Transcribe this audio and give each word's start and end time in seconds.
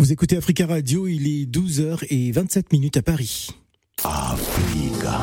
Vous 0.00 0.12
écoutez 0.12 0.38
Africa 0.38 0.66
Radio, 0.66 1.06
il 1.06 1.26
est 1.26 1.44
12h27 1.44 2.72
minutes 2.72 2.96
à 2.96 3.02
Paris. 3.02 3.50
Africa. 4.02 5.20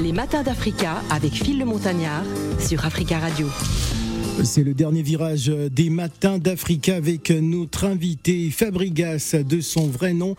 Les 0.00 0.12
matins 0.12 0.44
d'Africa 0.44 1.02
avec 1.10 1.32
Phil 1.32 1.58
le 1.58 1.64
Montagnard 1.64 2.22
sur 2.60 2.84
Africa 2.84 3.18
Radio. 3.18 3.48
C'est 4.44 4.64
le 4.64 4.72
dernier 4.72 5.02
virage 5.02 5.48
des 5.48 5.90
matins 5.90 6.38
d'Africa 6.38 6.96
avec 6.96 7.30
notre 7.30 7.84
invité 7.84 8.50
Fabrigas 8.50 9.36
de 9.46 9.60
son 9.60 9.86
vrai 9.86 10.14
nom, 10.14 10.34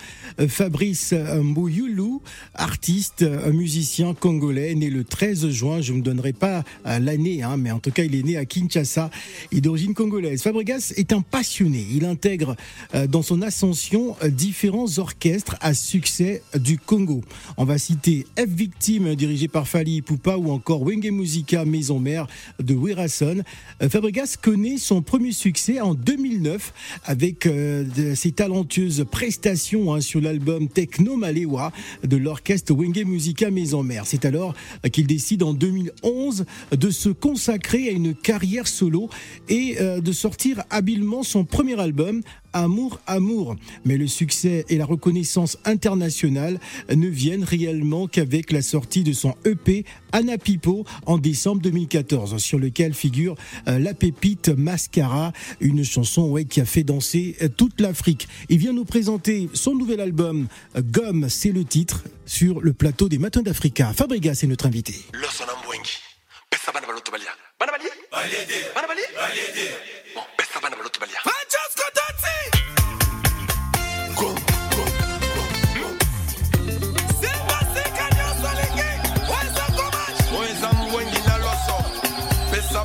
Fabrice 0.48 1.14
Mbouyulu, 1.14 2.20
artiste, 2.56 3.24
musicien 3.54 4.16
congolais, 4.16 4.74
né 4.74 4.90
le 4.90 5.04
13 5.04 5.50
juin. 5.50 5.82
Je 5.82 5.94
ne 5.94 6.00
me 6.00 6.04
donnerai 6.04 6.34
pas 6.34 6.64
l'année, 6.84 7.44
hein, 7.44 7.58
mais 7.58 7.72
en 7.72 7.80
tout 7.80 7.92
cas, 7.92 8.04
il 8.04 8.16
est 8.16 8.24
né 8.24 8.38
à 8.38 8.46
Kinshasa 8.46 9.12
et 9.52 9.62
d'origine 9.62 9.94
congolaise. 9.94 10.42
Fabrigas 10.42 10.94
est 10.98 11.14
un 11.14 11.22
passionné. 11.22 11.86
Il 11.94 12.06
intègre 12.06 12.56
euh, 12.96 13.08
dans 13.08 13.22
son 13.22 13.42
ascension 13.42 14.16
différents 14.26 14.98
orchestres 14.98 15.56
à 15.62 15.74
succès 15.74 16.42
du 16.58 16.80
Congo. 16.80 17.22
On 17.58 17.66
va 17.66 17.78
citer 17.78 18.26
F 18.38 18.48
Victime, 18.48 19.16
dirigé 19.16 19.48
par 19.48 19.68
Fali 19.68 20.02
Poupa, 20.02 20.38
ou 20.38 20.52
encore 20.52 20.84
Wenge 20.84 21.12
Musica, 21.12 21.66
maison 21.66 22.00
mère 22.00 22.28
de 22.60 22.74
Wirason. 22.74 23.44
Fabregas 23.90 24.36
connaît 24.40 24.78
son 24.78 25.02
premier 25.02 25.32
succès 25.32 25.80
en 25.80 25.96
2009 25.96 26.74
avec 27.04 27.48
euh, 27.48 28.14
ses 28.16 28.32
talentueuses 28.32 29.06
prestations 29.10 29.94
hein, 29.94 30.02
sur 30.02 30.22
l'album 30.22 30.68
Techno 30.68 31.16
Malewa 31.16 31.72
de 32.04 32.18
l'orchestre 32.18 32.74
Wenge 32.74 33.04
Musica 33.06 33.50
Maison 33.50 33.82
Mère. 33.82 34.06
C'est 34.06 34.26
alors 34.26 34.54
qu'il 34.92 35.08
décide 35.08 35.42
en 35.42 35.54
2011 35.54 36.46
de 36.72 36.90
se 36.92 37.10
consacrer 37.10 37.88
à 37.88 37.92
une 37.92 38.14
carrière 38.14 38.68
solo 38.68 39.10
et 39.50 39.78
euh, 39.82 40.00
de 40.00 40.12
sortir 40.12 40.64
habilement 40.70 41.24
son 41.24 41.44
premier 41.44 41.80
album 41.80 42.22
Amour, 42.54 43.00
amour. 43.08 43.56
Mais 43.86 43.98
le 43.98 44.08
succès 44.08 44.66
et 44.70 44.78
la 44.78 44.86
reconnaissance 44.86 45.58
internationale 45.66 46.60
ne 46.94 47.08
viennent 47.08 47.44
réellement 47.44 48.08
qu'avec 48.08 48.52
la 48.52 48.62
sortie 48.62 49.04
de 49.04 49.14
son 49.14 49.36
EP 49.46 49.86
Anna 50.12 50.38
Pipo 50.38 50.86
en 51.06 51.18
décembre 51.18 51.62
2014, 51.62 52.38
sur 52.38 52.60
lequel 52.60 52.94
figure 52.94 53.36
euh, 53.68 53.80
la 53.80 53.94
pépite 53.94 54.50
Mascara, 54.50 55.32
une 55.60 55.84
chanson 55.84 56.30
ouais, 56.30 56.46
qui 56.46 56.62
a 56.62 56.66
fait 56.66 56.84
danser 56.84 57.36
euh, 57.42 57.48
toute 57.48 57.80
l'Afrique. 57.80 58.28
Il 58.50 58.58
vient 58.58 58.74
nous 58.74 58.86
présenter 58.86 59.50
son 59.54 59.76
nouvel 59.76 60.02
album 60.02 60.48
Gomme, 60.78 61.30
c'est 61.30 61.52
le 61.52 61.64
titre, 61.64 62.04
sur 62.26 62.62
le 62.62 62.74
plateau 62.74 63.10
des 63.10 63.18
Matins 63.18 63.42
d'Africa. 63.42 63.94
Fabriga, 63.94 64.36
c'est 64.36 64.48
notre 64.48 64.66
invité. 64.66 64.96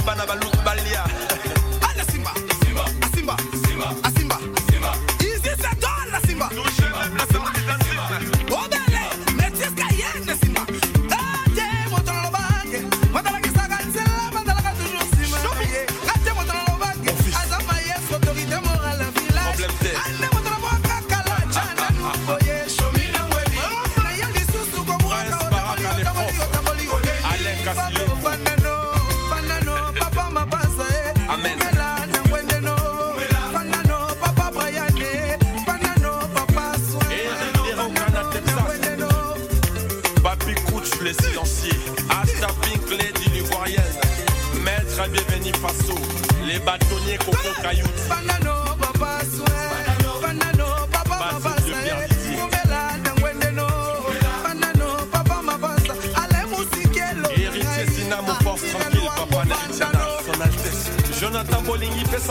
Balabalú 0.07 0.46
les 46.47 46.59
bâtonniers 46.61 47.19
Coco 47.19 47.37
Cailloux. 47.63 47.89
Banano, 48.09 48.77
papa, 48.81 49.19
Banano, 49.39 50.21
banano, 50.21 50.67
papa, 50.93 51.19
papa, 51.41 51.57
Héritier 57.37 57.87
Sina, 57.93 58.23
mon 58.23 58.35
force 58.45 58.63
tranquille, 58.71 59.11
papa 59.17 59.45
Narichana, 59.45 60.05
son 60.25 60.41
Altesse. 60.41 60.91
Jonathan 61.21 61.63
Bolingi 61.63 62.05
fait 62.07 62.27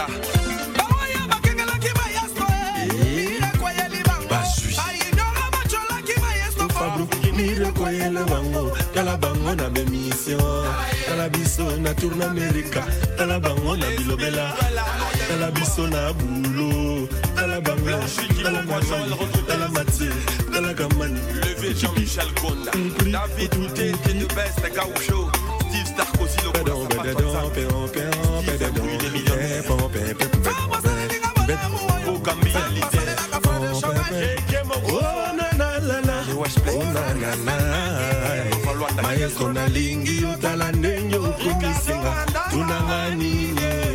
sa 0.00 0.06
main 0.06 0.14
à 0.78 0.90
bien. 0.90 1.00
La 1.04 1.12
mère 1.12 1.22
en 1.22 1.26
Pumba 9.10 9.56
majestique. 10.28 10.38
Alain 11.12 11.28
Bizor 11.28 11.66
Malouanda. 11.66 11.94
tourne 11.94 12.22
America 12.22 12.82
tala 13.16 13.38
bango 13.38 13.76
na 13.76 13.86
bilobela. 13.96 14.54
Tala 15.28 15.50
biso 15.50 15.86
na 15.86 16.12
bulo. 16.12 17.06
Tala 17.36 17.60
bango. 17.60 17.90
Tala 18.42 18.62
kamani 18.62 19.28
tala 19.46 19.68
matie 19.68 20.10
tala 20.52 20.74
kamani. 20.74 21.20
Levé 21.42 21.74
Jean-Michel 21.74 22.28
Gonda. 22.40 22.72
David 23.10 23.50
Douté 23.52 23.92
Steve 25.70 25.86
Starkozy 25.86 26.36
le 26.44 26.50
Maestro 39.02 39.52
nalingi 39.52 40.24
otala 40.24 40.72
ndenge 40.72 41.16
okomisinga 41.16 42.12
tunanga 42.50 43.08
nini 43.14 43.89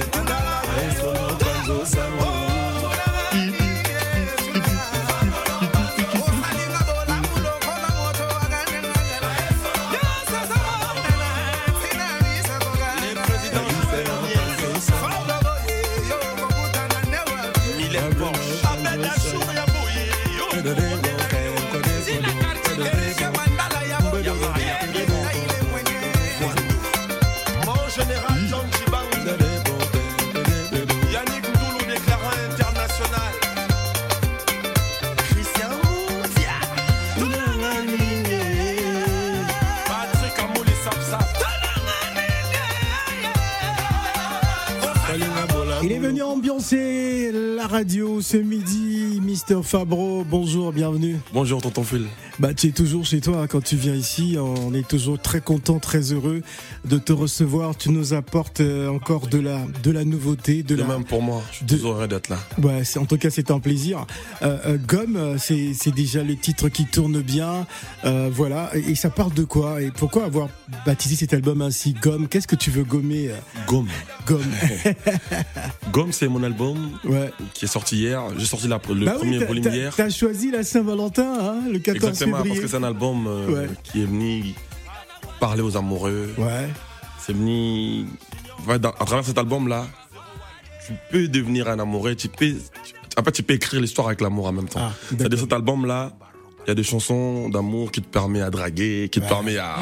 Il 45.86 45.92
est 45.92 46.00
venu 46.00 46.24
ambiancer 46.24 47.32
la 47.32 47.68
radio 47.68 48.20
ce 48.20 48.38
midi, 48.38 49.22
Mister 49.22 49.60
Fabro. 49.62 50.24
Bonjour, 50.28 50.74
bienvenue. 50.74 51.18
Bonjour, 51.32 51.62
tonton 51.62 51.84
Phil. 51.84 52.08
Bah, 52.38 52.54
tu 52.54 52.68
es 52.68 52.72
toujours 52.72 53.06
chez 53.06 53.22
toi 53.22 53.48
quand 53.48 53.64
tu 53.64 53.78
viens 53.78 53.96
ici. 53.96 54.36
On 54.38 54.74
est 54.74 54.86
toujours 54.88 55.18
très 55.20 55.40
content, 55.40 55.80
très 55.80 56.12
heureux 56.12 56.42
de 56.84 56.98
te 56.98 57.14
recevoir. 57.14 57.78
Tu 57.78 57.90
nous 57.92 58.14
apportes 58.14 58.60
euh, 58.60 58.90
encore 58.90 59.28
de 59.28 59.40
la, 59.40 59.62
de 59.84 59.92
la 59.92 60.04
nouveauté, 60.04 60.62
de, 60.62 60.76
De 60.76 60.82
la. 60.82 60.88
même 60.88 61.06
pour 61.06 61.22
moi, 61.22 61.42
je 61.52 61.58
suis 61.58 61.66
de- 61.66 61.76
toujours 61.76 61.94
heureux 61.94 62.08
d'être 62.10 62.28
là. 62.28 62.38
Ouais, 62.62 62.84
c'est- 62.84 63.00
en 63.00 63.06
tout 63.06 63.18
cas, 63.18 63.30
c'est 63.30 63.52
un 63.52 63.60
plaisir. 63.60 64.06
Euh, 64.42 64.58
euh, 64.66 64.78
Gomme, 64.86 65.16
euh, 65.16 65.38
c'est 65.38 65.72
c'est 65.74 65.94
déjà 65.96 66.24
le 66.24 66.36
titre 66.36 66.68
qui 66.68 66.86
tourne 66.86 67.22
bien. 67.22 67.66
Euh, 68.04 68.30
voilà. 68.32 68.70
Et, 68.76 68.92
et 68.92 68.96
ça 68.96 69.10
parle 69.10 69.34
de 69.34 69.44
quoi? 69.46 69.82
Et 69.82 69.92
pourquoi 69.92 70.26
avoir 70.26 70.50
baptisé 70.86 71.16
cet 71.16 71.34
album 71.34 71.62
ainsi? 71.62 71.94
Gomme 71.94 72.28
Qu'est-ce 72.28 72.48
que 72.48 72.56
tu 72.58 72.70
veux 72.70 72.84
gommer 72.84 73.30
Gomme. 73.68 73.88
Gomme. 74.28 74.44
Gomme, 75.94 76.12
c'est 76.12 76.28
mon 76.28 76.44
album 76.44 76.78
ouais. 77.06 77.32
qui 77.54 77.66
est 77.66 77.70
sorti 77.70 77.98
hier. 77.98 78.24
J'ai 78.38 78.46
sorti 78.46 78.68
la- 78.68 78.82
le 78.94 79.06
Bah 79.06 79.14
premier 79.14 79.38
volume 79.40 79.66
hier. 79.72 79.94
T'as 79.96 80.10
choisi 80.10 80.52
la 80.52 80.64
Saint-Valentin, 80.64 81.34
hein, 81.40 81.56
le 81.72 81.80
14 81.80 81.96
Exactement, 82.10 82.25
février. 82.26 82.50
parce 82.50 82.60
que 82.62 82.68
c'est 82.68 82.78
un 82.78 82.84
album 82.84 83.28
euh, 83.28 83.48
Ouais. 83.48 83.70
qui 83.84 84.02
est 84.02 84.06
venu 84.06 84.54
parler 85.40 85.62
aux 85.62 85.76
amoureux. 85.78 86.34
Ouais. 86.38 86.70
C'est 87.20 87.34
venu. 87.34 88.06
ouais, 88.68 88.80
dans- 88.80 88.92
à 88.92 89.06
travers 89.06 89.26
cet 89.26 89.38
album-là, 89.38 89.86
tu 90.86 90.94
peux 91.12 91.28
devenir 91.28 91.68
un 91.68 91.80
amoureux. 91.80 92.16
Tu 92.16 92.28
peux, 92.28 92.54
tu- 92.54 92.94
en 93.18 93.24
fait, 93.24 93.32
tu 93.32 93.44
peux 93.44 93.54
écrire 93.56 93.82
l'histoire 93.82 94.08
avec 94.08 94.22
l'amour 94.22 94.48
en 94.48 94.52
même 94.52 94.68
temps. 94.70 94.82
Ah, 94.84 94.92
C'est-à-dire 95.10 95.40
cet 95.40 95.54
album-là, 95.54 96.12
il 96.66 96.70
y 96.70 96.72
a 96.72 96.76
des 96.76 96.84
chansons 96.84 97.50
d'amour 97.50 97.92
qui 97.92 98.02
te 98.02 98.08
permet 98.08 98.42
à 98.42 98.50
draguer, 98.50 99.08
qui 99.12 99.22
te 99.22 99.28
permet 99.28 99.58
à 99.58 99.78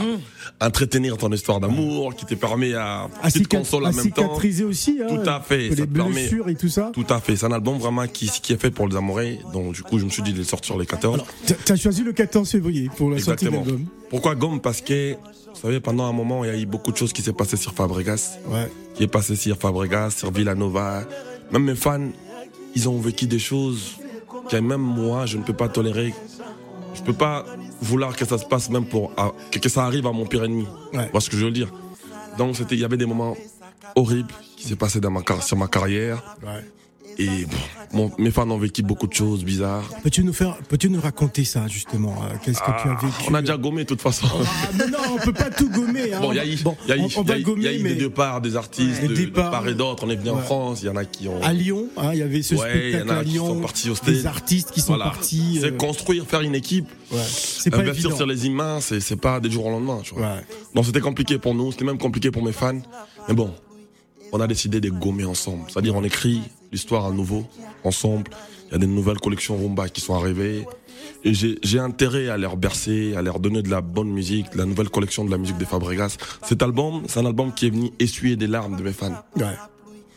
entretenir 0.61 1.17
ton 1.17 1.31
histoire 1.31 1.59
d'amour, 1.59 2.15
qui 2.15 2.25
te 2.25 2.35
permet 2.35 2.73
à, 2.73 3.07
À, 3.21 3.31
qui 3.31 3.41
te 3.41 3.47
cica- 3.47 3.57
console 3.59 3.83
en 3.85 3.87
à 3.87 3.91
même 3.91 4.11
temps. 4.11 4.23
cicatriser 4.23 4.63
aussi. 4.65 4.99
Hein, 5.01 5.07
Tout 5.09 5.29
à 5.29 5.39
fait, 5.39 5.69
ça 5.69 5.75
les 5.75 5.87
te 5.87 5.93
permet- 5.93 6.11
blessures 6.13 6.49
et 6.49 6.55
tout 6.55 6.67
ça. 6.69 6.91
Tout 6.93 7.05
à 7.09 7.19
fait. 7.19 7.35
C'est 7.35 7.45
un 7.45 7.51
album 7.51 7.77
vraiment 7.77 8.05
qui, 8.07 8.29
qui 8.29 8.53
est 8.53 8.57
fait 8.61 8.71
pour 8.71 8.87
les 8.87 8.95
amoureux. 8.95 9.37
Donc, 9.53 9.73
du 9.73 9.83
coup, 9.83 9.97
je 9.99 10.05
me 10.05 10.09
suis 10.09 10.23
dit 10.23 10.33
de 10.33 10.37
le 10.39 10.43
sortir 10.43 10.77
les 10.77 10.85
14. 10.85 11.15
Alors, 11.15 11.27
t'as- 11.45 11.55
t'as 11.55 11.75
choisi 11.75 12.03
le 12.03 12.11
14 12.13 12.49
février 12.49 12.89
pour 12.97 13.09
la 13.11 13.17
sortie 13.19 13.45
de 13.45 13.49
Exactement. 13.49 13.65
l'album. 13.65 13.85
Pourquoi 14.09 14.35
Gomme? 14.35 14.59
Parce 14.61 14.81
que, 14.81 15.13
vous 15.13 15.61
savez, 15.61 15.79
pendant 15.79 16.03
un 16.05 16.11
moment, 16.13 16.43
il 16.43 16.47
y 16.47 16.53
a 16.53 16.57
eu 16.57 16.65
beaucoup 16.65 16.91
de 16.91 16.97
choses 16.97 17.13
qui 17.13 17.21
s'est 17.21 17.33
passé 17.33 17.55
sur 17.57 17.73
Fabregas. 17.73 18.37
Ouais. 18.49 18.69
Qui 18.95 19.03
est 19.03 19.07
passé 19.07 19.35
sur 19.35 19.57
Fabregas, 19.57 20.11
sur 20.11 20.31
Villanova. 20.31 21.03
Même 21.51 21.63
mes 21.63 21.75
fans, 21.75 22.09
ils 22.75 22.89
ont 22.89 22.99
vécu 22.99 23.25
des 23.25 23.39
choses 23.39 23.95
que 24.49 24.57
même 24.57 24.81
moi, 24.81 25.25
je 25.25 25.37
ne 25.37 25.43
peux 25.43 25.53
pas 25.53 25.69
tolérer. 25.69 26.13
Je 26.93 27.01
peux 27.01 27.13
pas 27.13 27.45
vouloir 27.81 28.15
que 28.15 28.25
ça 28.25 28.37
se 28.37 28.45
passe 28.45 28.69
même 28.69 28.85
pour. 28.85 29.11
à- 29.17 29.31
que, 29.51 29.59
que 29.59 29.69
ça 29.69 29.85
arrive 29.85 30.05
à 30.07 30.11
mon 30.11 30.25
pire 30.25 30.43
ennemi. 30.43 30.67
Ouais. 30.93 31.09
Voyez 31.11 31.19
ce 31.25 31.29
que 31.29 31.37
je 31.37 31.45
veux 31.45 31.51
dire? 31.51 31.71
Donc, 32.37 32.55
c'était, 32.55 32.75
il 32.75 32.81
y 32.81 32.85
avait 32.85 32.97
des 32.97 33.05
moments 33.05 33.35
horribles 33.95 34.33
qui 34.57 34.67
s'est 34.67 34.75
passé 34.75 34.99
dans 34.99 35.11
ma, 35.11 35.21
sur 35.41 35.57
ma 35.57 35.67
carrière. 35.67 36.35
Ouais. 36.43 36.65
Et 37.19 37.45
mon- 37.93 38.11
mes 38.17 38.31
fans 38.31 38.49
ont 38.49 38.57
vécu 38.57 38.81
beaucoup 38.81 39.05
de 39.05 39.13
choses 39.13 39.43
bizarres. 39.43 39.83
Peux-tu 40.01 40.23
nous 40.23 40.33
faire, 40.33 40.57
peux-tu 40.67 40.89
nous 40.89 40.99
raconter 40.99 41.43
ça 41.45 41.67
justement? 41.67 42.15
Euh, 42.23 42.35
Qu'est-ce 42.43 42.59
que 42.59 42.81
tu 42.81 42.87
as 42.87 42.95
vécu? 42.95 43.05
Ah, 43.19 43.23
On 43.29 43.33
a 43.35 43.41
déjà 43.41 43.55
gommé 43.55 43.83
de 43.83 43.87
toute 43.89 44.01
façon. 44.01 44.25
Ah, 44.33 44.69
mais 44.75 44.87
non, 44.87 44.97
on 45.13 45.17
peut 45.17 45.31
pas 45.33 45.51
tout 45.51 45.69
gommer. 45.69 45.82
Hein. 46.13 46.19
Bon, 46.21 46.31
il 46.31 46.35
y 46.37 46.39
a 46.39 46.45
eu, 46.45 46.57
on, 47.17 47.21
va 47.23 47.39
gommer, 47.39 47.61
il 47.73 47.81
y 47.81 47.85
a 47.85 47.89
des 47.89 47.95
départs 47.95 48.41
des 48.41 48.55
artistes, 48.55 49.01
Des 49.01 49.07
de, 49.07 49.13
de 49.25 49.29
part 49.31 49.67
et 49.67 49.73
d'autre. 49.73 50.03
On 50.05 50.09
est 50.09 50.15
venu 50.15 50.29
en 50.29 50.35
Ouais. 50.37 50.41
France, 50.43 50.79
il 50.81 50.85
y 50.85 50.89
en 50.89 50.95
a 50.95 51.05
qui 51.05 51.27
ont. 51.27 51.41
à 51.41 51.53
Lyon, 51.53 51.87
hein, 51.97 52.09
il 52.13 52.19
y 52.19 52.21
avait 52.21 52.41
ce 52.41 52.55
Ouais, 52.55 52.69
il 52.73 52.87
y 52.87 52.89
spectacle 52.93 53.11
en 53.11 53.15
a 53.15 53.19
à 53.19 53.23
qui 53.23 53.29
Lyon. 53.31 53.47
sont 53.47 53.61
partis 53.61 53.89
au 53.89 53.95
des 54.05 54.25
artistes 54.25 54.71
qui 54.71 54.81
sont 54.81 54.95
Voilà. 54.95 55.05
partis. 55.05 55.57
C'est 55.61 55.67
euh, 55.67 55.77
construire, 55.77 56.25
faire 56.25 56.41
une 56.41 56.55
équipe, 56.55 56.87
ouais. 57.11 57.17
C'est 57.27 57.69
pas 57.71 57.77
investir 57.77 58.05
évident. 58.05 58.15
sur 58.17 58.25
les 58.27 58.45
humains, 58.47 58.79
c'est 58.81 59.15
pas 59.19 59.39
des 59.39 59.49
jours 59.51 59.65
au 59.65 59.69
lendemain. 59.71 59.99
Tu 60.03 60.13
vois. 60.13 60.23
Ouais. 60.23 60.45
Donc 60.75 60.85
c'était 60.85 60.99
compliqué 61.01 61.37
pour 61.37 61.55
nous, 61.55 61.71
c'était 61.71 61.85
même 61.85 61.97
compliqué 61.97 62.31
pour 62.31 62.43
mes 62.43 62.51
fans. 62.53 62.81
Mais 63.27 63.33
bon, 63.33 63.51
on 64.31 64.39
a 64.41 64.47
décidé 64.47 64.81
de 64.81 64.89
gommer 64.89 65.25
ensemble. 65.25 65.63
C'est-à-dire 65.69 65.95
on 65.95 66.03
écrit 66.03 66.41
l'histoire 66.71 67.05
à 67.05 67.11
nouveau, 67.11 67.45
ensemble. 67.83 68.31
Il 68.69 68.73
y 68.73 68.75
a 68.75 68.79
des 68.79 68.87
nouvelles 68.87 69.19
collections 69.19 69.55
Rumba 69.55 69.87
qui 69.89 70.01
sont 70.01 70.15
arrivées. 70.15 70.65
Et 71.23 71.33
j'ai 71.33 71.79
intérêt 71.79 72.29
à 72.29 72.37
leur 72.37 72.57
bercer, 72.57 73.15
à 73.15 73.21
leur 73.21 73.39
donner 73.39 73.61
de 73.61 73.69
la 73.69 73.81
bonne 73.81 74.09
musique, 74.09 74.51
de 74.51 74.57
la 74.57 74.65
nouvelle 74.65 74.89
collection 74.89 75.23
de 75.23 75.31
la 75.31 75.37
musique 75.37 75.57
des 75.57 75.65
Fabregas. 75.65 76.17
Cet 76.43 76.61
album, 76.61 77.03
c'est 77.07 77.19
un 77.19 77.25
album 77.25 77.53
qui 77.53 77.67
est 77.67 77.69
venu 77.69 77.91
essuyer 77.99 78.35
des 78.35 78.47
larmes 78.47 78.75
de 78.75 78.83
mes 78.83 78.91
fans. 78.93 79.23
Ouais. 79.37 79.55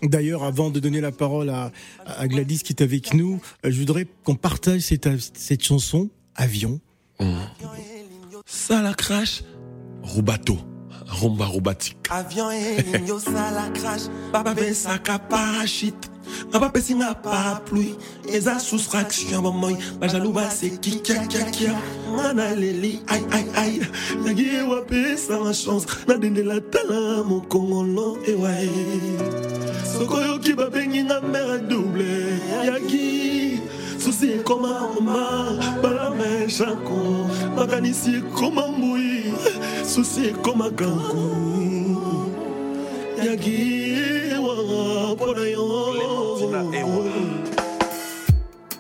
D'ailleurs, 0.03 0.43
avant 0.45 0.71
de 0.71 0.79
donner 0.81 1.01
la 1.01 1.13
parole 1.13 1.49
à, 1.49 1.71
à 2.05 2.29
Gladys 2.29 2.59
qui 2.59 2.73
est 2.73 2.83
avec 2.83 3.15
nous, 3.15 3.41
euh, 3.65 3.71
je 3.71 3.79
voudrais 3.79 4.07
qu'on 4.25 4.35
partage 4.35 4.81
cette, 4.83 5.09
cette 5.35 5.63
chanson 5.65 6.11
Avion. 6.35 6.81
Ça 8.45 8.83
la 8.83 8.93
crache, 8.95 9.43
Rubato, 10.03 10.59
Rumba 11.07 11.47
Rubatique. 11.47 11.97
avion 12.11 12.51
elingi 12.51 13.11
osala 13.13 13.71
crash 13.73 14.03
bapesaka 14.33 15.19
parachute 15.19 16.11
nga 16.49 16.59
bapesi 16.59 16.95
nga 16.95 17.15
parapluie 17.15 17.95
eza 18.29 18.59
soustraction 18.59 19.43
bomoi 19.43 19.77
bajalu 20.01 20.33
baseki 20.33 21.01
kiakiakia 21.01 21.75
nga 22.15 22.33
naleli 22.33 23.01
ai 23.09 23.23
ai 23.33 23.47
ai 23.57 23.73
yangi 24.27 24.47
ewapesanga 24.63 25.53
chance. 25.53 25.87
Nadendela 26.09 26.61
tala 26.71 27.25
mokongolo 27.25 28.19
ewae 28.27 28.71
soko 29.85 30.15
oyoki 30.15 30.53
babengi 30.55 31.03
nga 31.05 31.21
mare 31.21 31.59
double. 31.69 32.39
Yaki 32.67 33.61
susi 33.99 34.33
ekoma 34.39 34.93
oma 34.99 35.59
balame 35.83 36.47
chanko 36.47 37.27
makanisi 37.57 38.23
ekoma 40.31 40.71
gangu 40.71 41.27
yaki 43.27 43.59
ewa 44.33 44.55
mpona 45.15 45.45
Ewa. 46.73 47.05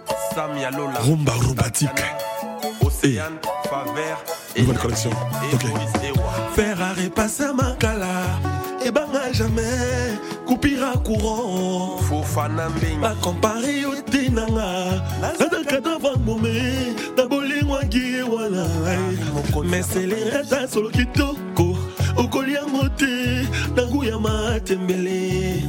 yo 0.07 0.35
Sam 0.35 0.57
Yalola. 0.57 0.99
Rumba 1.01 1.33
Rubatique. 1.33 2.05
Océane, 2.85 3.39
Favert. 3.69 4.19
Nouvelle 4.57 4.79
collection. 4.79 5.11
Ok. 5.53 5.67
Ferrari 6.55 7.11
pasa 7.11 7.53
makala. 7.53 8.07
Ebanga 8.85 9.33
jamais. 9.33 10.19
Kupira 10.47 10.93
courant. 11.05 11.97
Bakompare 13.01 13.81
yo 13.81 13.95
te 14.03 14.29
nanga 14.31 15.03
nazalaka 15.21 15.81
davant 15.81 16.19
bome 16.25 16.95
na 17.17 17.27
bolingwaki 17.27 18.23
wana 18.31 18.67
meselereta 19.69 20.69
solo 20.69 20.91
kitoko 20.91 21.77
okoliango 22.17 22.89
te 22.97 23.47
nangu 23.75 24.05
ya 24.05 24.19
matembele 24.19 25.63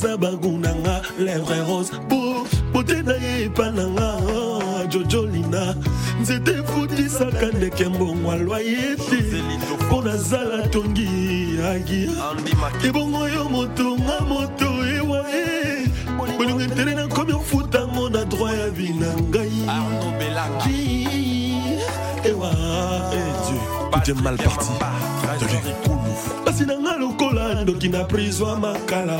kiwaza 0.00 0.16
bagunanga 0.16 1.02
lèvre 1.18 1.66
rose. 1.66 1.90
Po 2.08 2.46
bote 2.72 3.02
na 3.02 3.14
ye 3.14 3.44
epa 3.44 3.70
nanga 3.70 4.86
jojolina 4.88 5.74
nzete 6.20 6.50
efutisaka 6.50 7.46
ndeke 7.46 7.84
mbongo 7.84 8.32
alwa 8.32 8.60
ye 8.60 8.96
te. 8.96 9.42
Mpo 9.86 10.02
nazala 10.02 10.68
tongi 10.68 11.08
agi 11.64 12.08
Andy 12.30 12.54
Maki. 12.54 12.86
ebongo 12.86 13.28
yo 13.28 13.48
moto 13.48 13.98
nga 13.98 14.20
moto 14.20 14.86
ewa 14.96 15.24
e 15.32 15.88
bolingo 16.36 16.60
etere 16.60 16.94
nakomi 16.94 17.32
ofutango 17.32 18.10
na 18.10 18.24
droit 18.24 18.58
ya 18.58 18.70
vi 18.70 18.88
na 18.88 19.14
ngai 19.14 19.50
Tout 22.22 24.10
est 24.10 24.22
mal 24.22 24.36
parti. 24.36 24.70
na 26.66 26.76
nga 26.76 26.96
lokola 26.98 27.62
ndoki 27.62 27.88
na 27.88 28.04
prison 28.04 28.48
ya 28.48 28.56
makala 28.56 29.18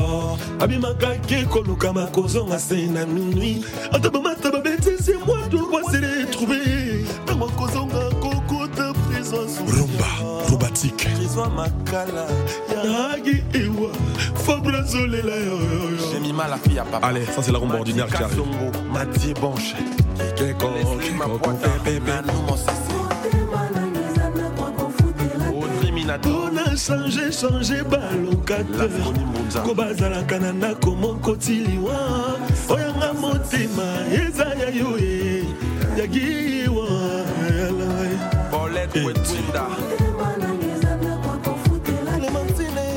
se 2.59 2.87
na 2.87 3.07
minui 3.07 3.65
ata 3.93 4.11
bamata 4.11 4.51
babetisi 4.51 5.13
mwa 5.27 5.49
droit 5.49 5.91
se 5.91 6.01
retrouve 6.01 6.59
ntango 7.25 7.45
akozonga 7.45 8.11
kokota 8.21 8.93
Rumba 10.49 10.69
ça 17.35 17.43
c'est 17.43 17.53
la 17.53 17.59
rumba 17.59 17.77
ordinaire 17.77 18.07
qui 18.07 18.23
change 26.77 27.31
change 27.33 27.83
Mbunza. 29.25 29.61
ko 29.63 29.75
bazalaka 29.75 30.39
na 30.39 30.53
ndako 30.53 30.91
moko 30.95 31.37
tiliwa. 31.37 32.39
Oyanga 32.69 33.13
motema 33.13 34.07
eza 34.13 34.45
ya 34.45 34.71
yo 34.71 34.99
ye. 34.99 35.45
Yagiwa 35.99 36.87
Paulette 38.51 39.01
Wetwinda. 39.05 39.67
clémentine 42.19 42.91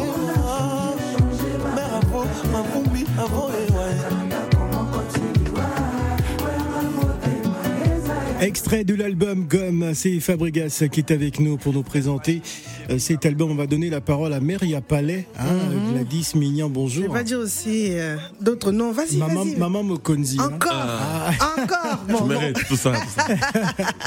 Extrait 8.44 8.84
de 8.84 8.94
l'album 8.94 9.46
Gomme, 9.46 9.94
c'est 9.94 10.20
Fabregas 10.20 10.84
qui 10.92 11.00
est 11.00 11.12
avec 11.12 11.40
nous 11.40 11.56
pour 11.56 11.72
nous 11.72 11.82
présenter 11.82 12.42
euh, 12.90 13.00
cet 13.00 13.26
album. 13.26 13.52
On 13.52 13.56
va 13.56 13.68
donner 13.68 13.90
la 13.90 14.02
parole 14.02 14.34
à 14.34 14.42
Meria 14.42 14.82
Palais, 14.82 15.26
hein, 15.40 15.46
mm 15.46 15.94
Gladys 15.94 16.32
Mignon, 16.36 16.70
bonjour. 16.70 17.06
Je 17.06 17.18
vais 17.18 17.24
dire 17.24 17.40
aussi 17.40 17.92
euh, 17.92 18.18
d'autres 18.42 18.74
noms, 18.74 18.92
vas-y, 18.92 19.16
Maman, 19.16 19.84
Mokonzi. 19.84 20.38
Hein. 20.42 20.52
Encore, 20.56 20.72
ah. 20.74 21.32
encore. 21.58 22.00
Bon, 22.10 22.18
je 22.20 22.34
mérite 22.34 22.68
tout 22.68 22.76
ça. 22.76 22.92
Tout 22.92 23.10
ça. 23.16 23.28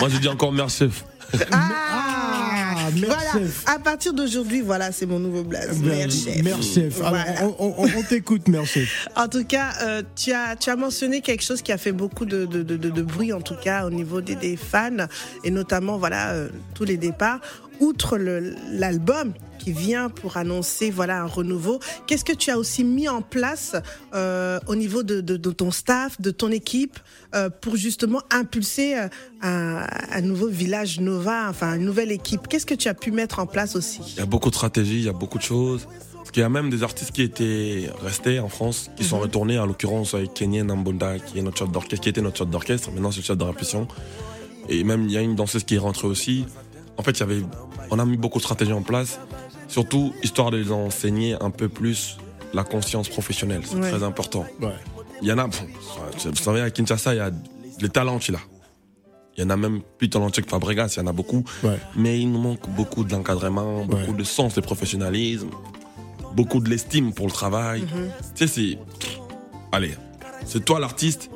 Moi, 0.01 0.11
je 0.11 0.19
dis 0.19 0.29
encore 0.29 0.53
merci 0.53 0.81
chef. 0.81 1.05
Ah. 1.51 2.16
Voilà, 3.05 3.47
à 3.67 3.79
partir 3.79 4.13
d'aujourd'hui, 4.15 4.61
voilà, 4.61 4.93
c'est 4.93 5.07
mon 5.07 5.19
nouveau 5.19 5.43
blaze. 5.45 5.81
Mère 5.83 6.11
chef. 6.63 6.99
Voilà. 6.99 7.21
Alors, 7.39 7.57
on, 7.61 7.75
on, 7.79 7.99
on 7.99 8.03
t'écoute, 8.03 8.49
mère 8.49 8.65
chef. 8.67 9.09
En 9.17 9.29
tout 9.29 9.45
cas, 9.45 9.73
euh, 9.83 10.03
tu, 10.15 10.33
as, 10.33 10.57
tu 10.57 10.71
as 10.71 10.77
mentionné 10.77 11.21
quelque 11.21 11.43
chose 11.43 11.63
qui 11.63 11.73
a 11.73 11.79
fait 11.79 11.93
beaucoup 11.93 12.25
de, 12.25 12.45
de, 12.47 12.63
de, 12.63 12.77
de 12.77 13.03
bruit, 13.03 13.33
en 13.33 13.41
tout 13.41 13.57
cas, 13.63 13.85
au 13.87 13.91
niveau 13.91 14.21
des, 14.21 14.37
des 14.37 14.57
fans, 14.57 15.07
et 15.45 15.51
notamment, 15.51 15.99
voilà, 15.99 16.31
euh, 16.31 16.49
tous 16.75 16.85
les 16.85 16.97
départs. 16.97 17.41
Outre 17.81 18.17
l'album 18.17 19.33
qui 19.59 19.73
vient 19.73 20.09
pour 20.09 20.37
annoncer 20.37 20.91
voilà 20.91 21.23
un 21.23 21.27
renouveau. 21.27 21.81
Qu'est-ce 22.07 22.25
que 22.25 22.33
tu 22.33 22.51
as 22.51 22.59
aussi 22.59 22.85
mis 22.85 23.09
en 23.09 23.23
place 23.23 23.75
euh, 24.15 24.61
au 24.69 24.77
niveau 24.77 25.03
de, 25.03 25.21
de, 25.21 25.37
de, 25.37 25.51
ton 25.51 25.71
staff, 25.71 26.21
de 26.21 26.31
ton 26.31 26.51
équipe, 26.51 26.99
euh, 27.35 27.51
pour 27.51 27.77
justement 27.77 28.23
impulser 28.31 28.97
euh, 28.97 29.09
un, 29.43 29.87
un, 30.13 30.21
nouveau 30.21 30.49
village 30.49 31.01
Nova, 31.01 31.49
enfin 31.49 31.75
une 31.75 31.85
nouvelle 31.85 32.13
équipe? 32.13 32.47
Qu'est-ce 32.49 32.67
que 32.67 32.75
tu 32.75 32.89
as 32.89 32.95
pu 32.95 33.11
mettre 33.11 33.39
en 33.41 33.47
place 33.47 33.77
aussi? 33.77 34.01
Il 34.15 34.19
y 34.19 34.23
a 34.23 34.27
beaucoup 34.27 34.51
de 34.51 34.55
stratégies, 34.55 34.99
il 34.99 35.05
y 35.07 35.09
a 35.09 35.13
beaucoup 35.13 35.39
de 35.39 35.43
choses. 35.43 35.89
Parce 36.15 36.33
qu'il 36.33 36.43
y 36.43 36.47
a 36.47 36.49
même 36.49 36.71
des 36.71 36.83
artistes 36.83 37.13
qui 37.13 37.23
étaient 37.23 37.89
restés 38.03 38.41
en 38.41 38.49
France, 38.49 38.91
qui 38.97 39.03
mm 39.03 39.07
-hmm. 39.07 39.09
sont 39.11 39.21
retournés, 39.21 39.59
en 39.61 39.67
l'occurrence 39.67 40.15
avec 40.15 40.35
Kenyan 40.35 40.65
Nambonda, 40.65 41.19
qui 41.19 41.39
est 41.39 41.43
notre 41.43 41.59
chef 41.59 41.71
d'orchestre, 41.71 42.03
qui 42.03 42.09
était 42.09 42.21
notre 42.21 42.39
chef 42.39 42.49
d'orchestre, 42.49 42.91
maintenant 42.91 43.13
c'est 43.13 43.23
le 43.23 43.29
chef 43.31 43.39
de 43.39 43.45
répétition. 43.45 43.87
Et 44.69 44.83
même 44.83 45.03
il 45.07 45.13
y 45.13 45.17
a 45.17 45.21
une 45.21 45.37
danseuse 45.37 45.65
qui 45.65 45.75
est 45.77 45.85
rentrée 45.89 46.09
aussi. 46.09 46.45
En 46.99 47.03
fait, 47.03 47.13
il 47.13 47.21
y 47.21 47.23
avait, 47.23 47.43
on 47.91 47.99
a 47.99 48.05
mis 48.05 48.17
beaucoup 48.17 48.39
de 48.39 48.45
stratégies 48.45 48.73
en 48.73 48.83
place. 48.83 49.19
Surtout, 49.69 50.13
histoire 50.23 50.51
de 50.51 50.59
les 50.59 50.71
enseigner 50.73 51.37
un 51.41 51.51
peu 51.51 51.69
plus 51.69 52.19
la 52.53 52.65
conscience 52.65 53.09
professionnelle. 53.09 53.63
C'est 53.65 53.77
ouais. 53.77 53.91
très 53.91 54.03
important. 54.03 54.45
Ouais. 54.61 54.69
Il 55.23 55.29
y 55.29 55.33
en 55.33 55.39
a, 55.39 55.47
vous 55.47 56.35
savez, 56.37 56.61
à 56.61 56.71
Kinshasa, 56.71 57.15
il 57.15 57.19
y 57.19 57.21
a 57.21 57.31
les 57.81 57.89
talents, 57.89 58.21
là. 58.29 58.39
Il 59.37 59.43
y 59.43 59.47
en 59.47 59.51
a 59.51 59.57
même 59.57 59.83
plus 59.99 60.09
talentueux 60.09 60.43
que 60.43 60.49
Fabregas, 60.49 60.95
il 60.97 61.01
y 61.01 61.03
en 61.03 61.07
a 61.09 61.13
beaucoup. 61.13 61.45
Ouais. 61.63 61.79
Mais 61.95 62.19
il 62.21 62.31
nous 62.33 62.41
manque 62.41 62.67
beaucoup 62.71 63.05
d'encadrement, 63.05 63.85
beaucoup 63.85 64.15
de 64.15 64.25
sens 64.25 64.55
de 64.55 64.63
professionnalisme, 64.63 65.51
beaucoup 66.35 66.61
de 66.61 66.71
l'estime 66.71 67.13
pour 67.13 67.27
le 67.27 67.33
travail. 67.33 67.83
Mm 67.83 67.85
-hmm. 67.85 68.09
Tu 68.35 68.49
sais, 68.49 68.55
c'est. 68.55 68.79
Allez, 69.73 69.95
c'est 70.47 70.65
toi 70.65 70.81
l'artiste, 70.81 71.29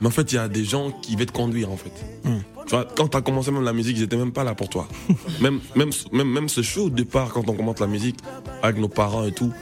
mais 0.00 0.06
en 0.06 0.10
fait, 0.10 0.32
il 0.32 0.36
y 0.36 0.38
a 0.38 0.48
des 0.48 0.64
gens 0.64 0.90
qui 0.90 1.16
veulent 1.16 1.26
te 1.26 1.32
conduire, 1.32 1.70
en 1.70 1.76
fait. 1.76 1.92
Mm. 2.24 2.38
Tu 2.66 2.70
vois, 2.70 2.86
quand 2.96 3.08
tu 3.08 3.16
as 3.16 3.20
commencé 3.20 3.50
même 3.50 3.64
la 3.64 3.72
musique, 3.72 3.96
ils 3.98 4.04
étaient 4.04 4.16
même 4.16 4.32
pas 4.32 4.44
là 4.44 4.54
pour 4.54 4.68
toi. 4.68 4.88
même, 5.40 5.60
même, 5.76 5.90
même, 6.12 6.28
même 6.28 6.48
ce 6.48 6.62
show 6.62 6.84
au 6.86 6.90
départ, 6.90 7.30
quand 7.32 7.48
on 7.48 7.54
commence 7.54 7.80
la 7.80 7.86
musique, 7.86 8.16
avec 8.62 8.78
nos 8.78 8.88
parents 8.88 9.24
et 9.26 9.32
tout, 9.32 9.52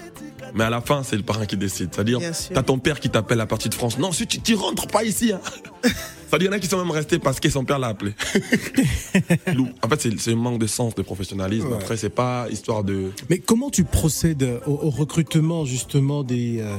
mais 0.55 0.65
à 0.65 0.71
la 0.71 0.81
fin, 0.81 1.03
c'est 1.03 1.17
le 1.17 1.23
parrain 1.23 1.47
qui 1.47 1.57
décide. 1.57 1.91
C'est-à-dire, 1.93 2.21
t'as 2.53 2.63
ton 2.63 2.79
père 2.79 3.01
qui 3.01 3.11
t'appelle 3.11 3.41
à 3.41 3.47
partir 3.47 3.71
de 3.71 3.75
France. 3.75 3.99
Non, 3.99 4.13
si 4.13 4.27
tu, 4.27 4.41
tu 4.41 4.55
rentres 4.55 4.87
pas 4.87 5.05
ici. 5.05 5.33
Hein. 5.33 5.41
C'est-à-dire, 5.83 6.49
il 6.49 6.53
y 6.53 6.55
en 6.55 6.59
a 6.59 6.59
qui 6.59 6.67
sont 6.67 6.79
même 6.79 6.91
restés 6.91 7.19
parce 7.19 7.41
que 7.41 7.49
son 7.49 7.65
père 7.65 7.79
l'a 7.79 7.89
appelé. 7.89 8.13
en 9.83 9.89
fait, 9.89 10.09
c'est 10.19 10.33
un 10.33 10.37
manque 10.37 10.59
de 10.59 10.67
sens, 10.67 10.95
de 10.95 11.03
professionnalisme. 11.03 11.69
Ouais. 11.69 11.77
Après, 11.77 11.97
c'est 11.97 12.11
pas 12.11 12.47
histoire 12.51 12.85
de. 12.85 13.13
Mais 13.31 13.39
comment 13.39 13.71
tu 13.71 13.85
procèdes 13.85 14.61
au, 14.67 14.73
au 14.73 14.91
recrutement, 14.91 15.65
justement, 15.65 16.23
des. 16.25 16.61
Euh 16.61 16.77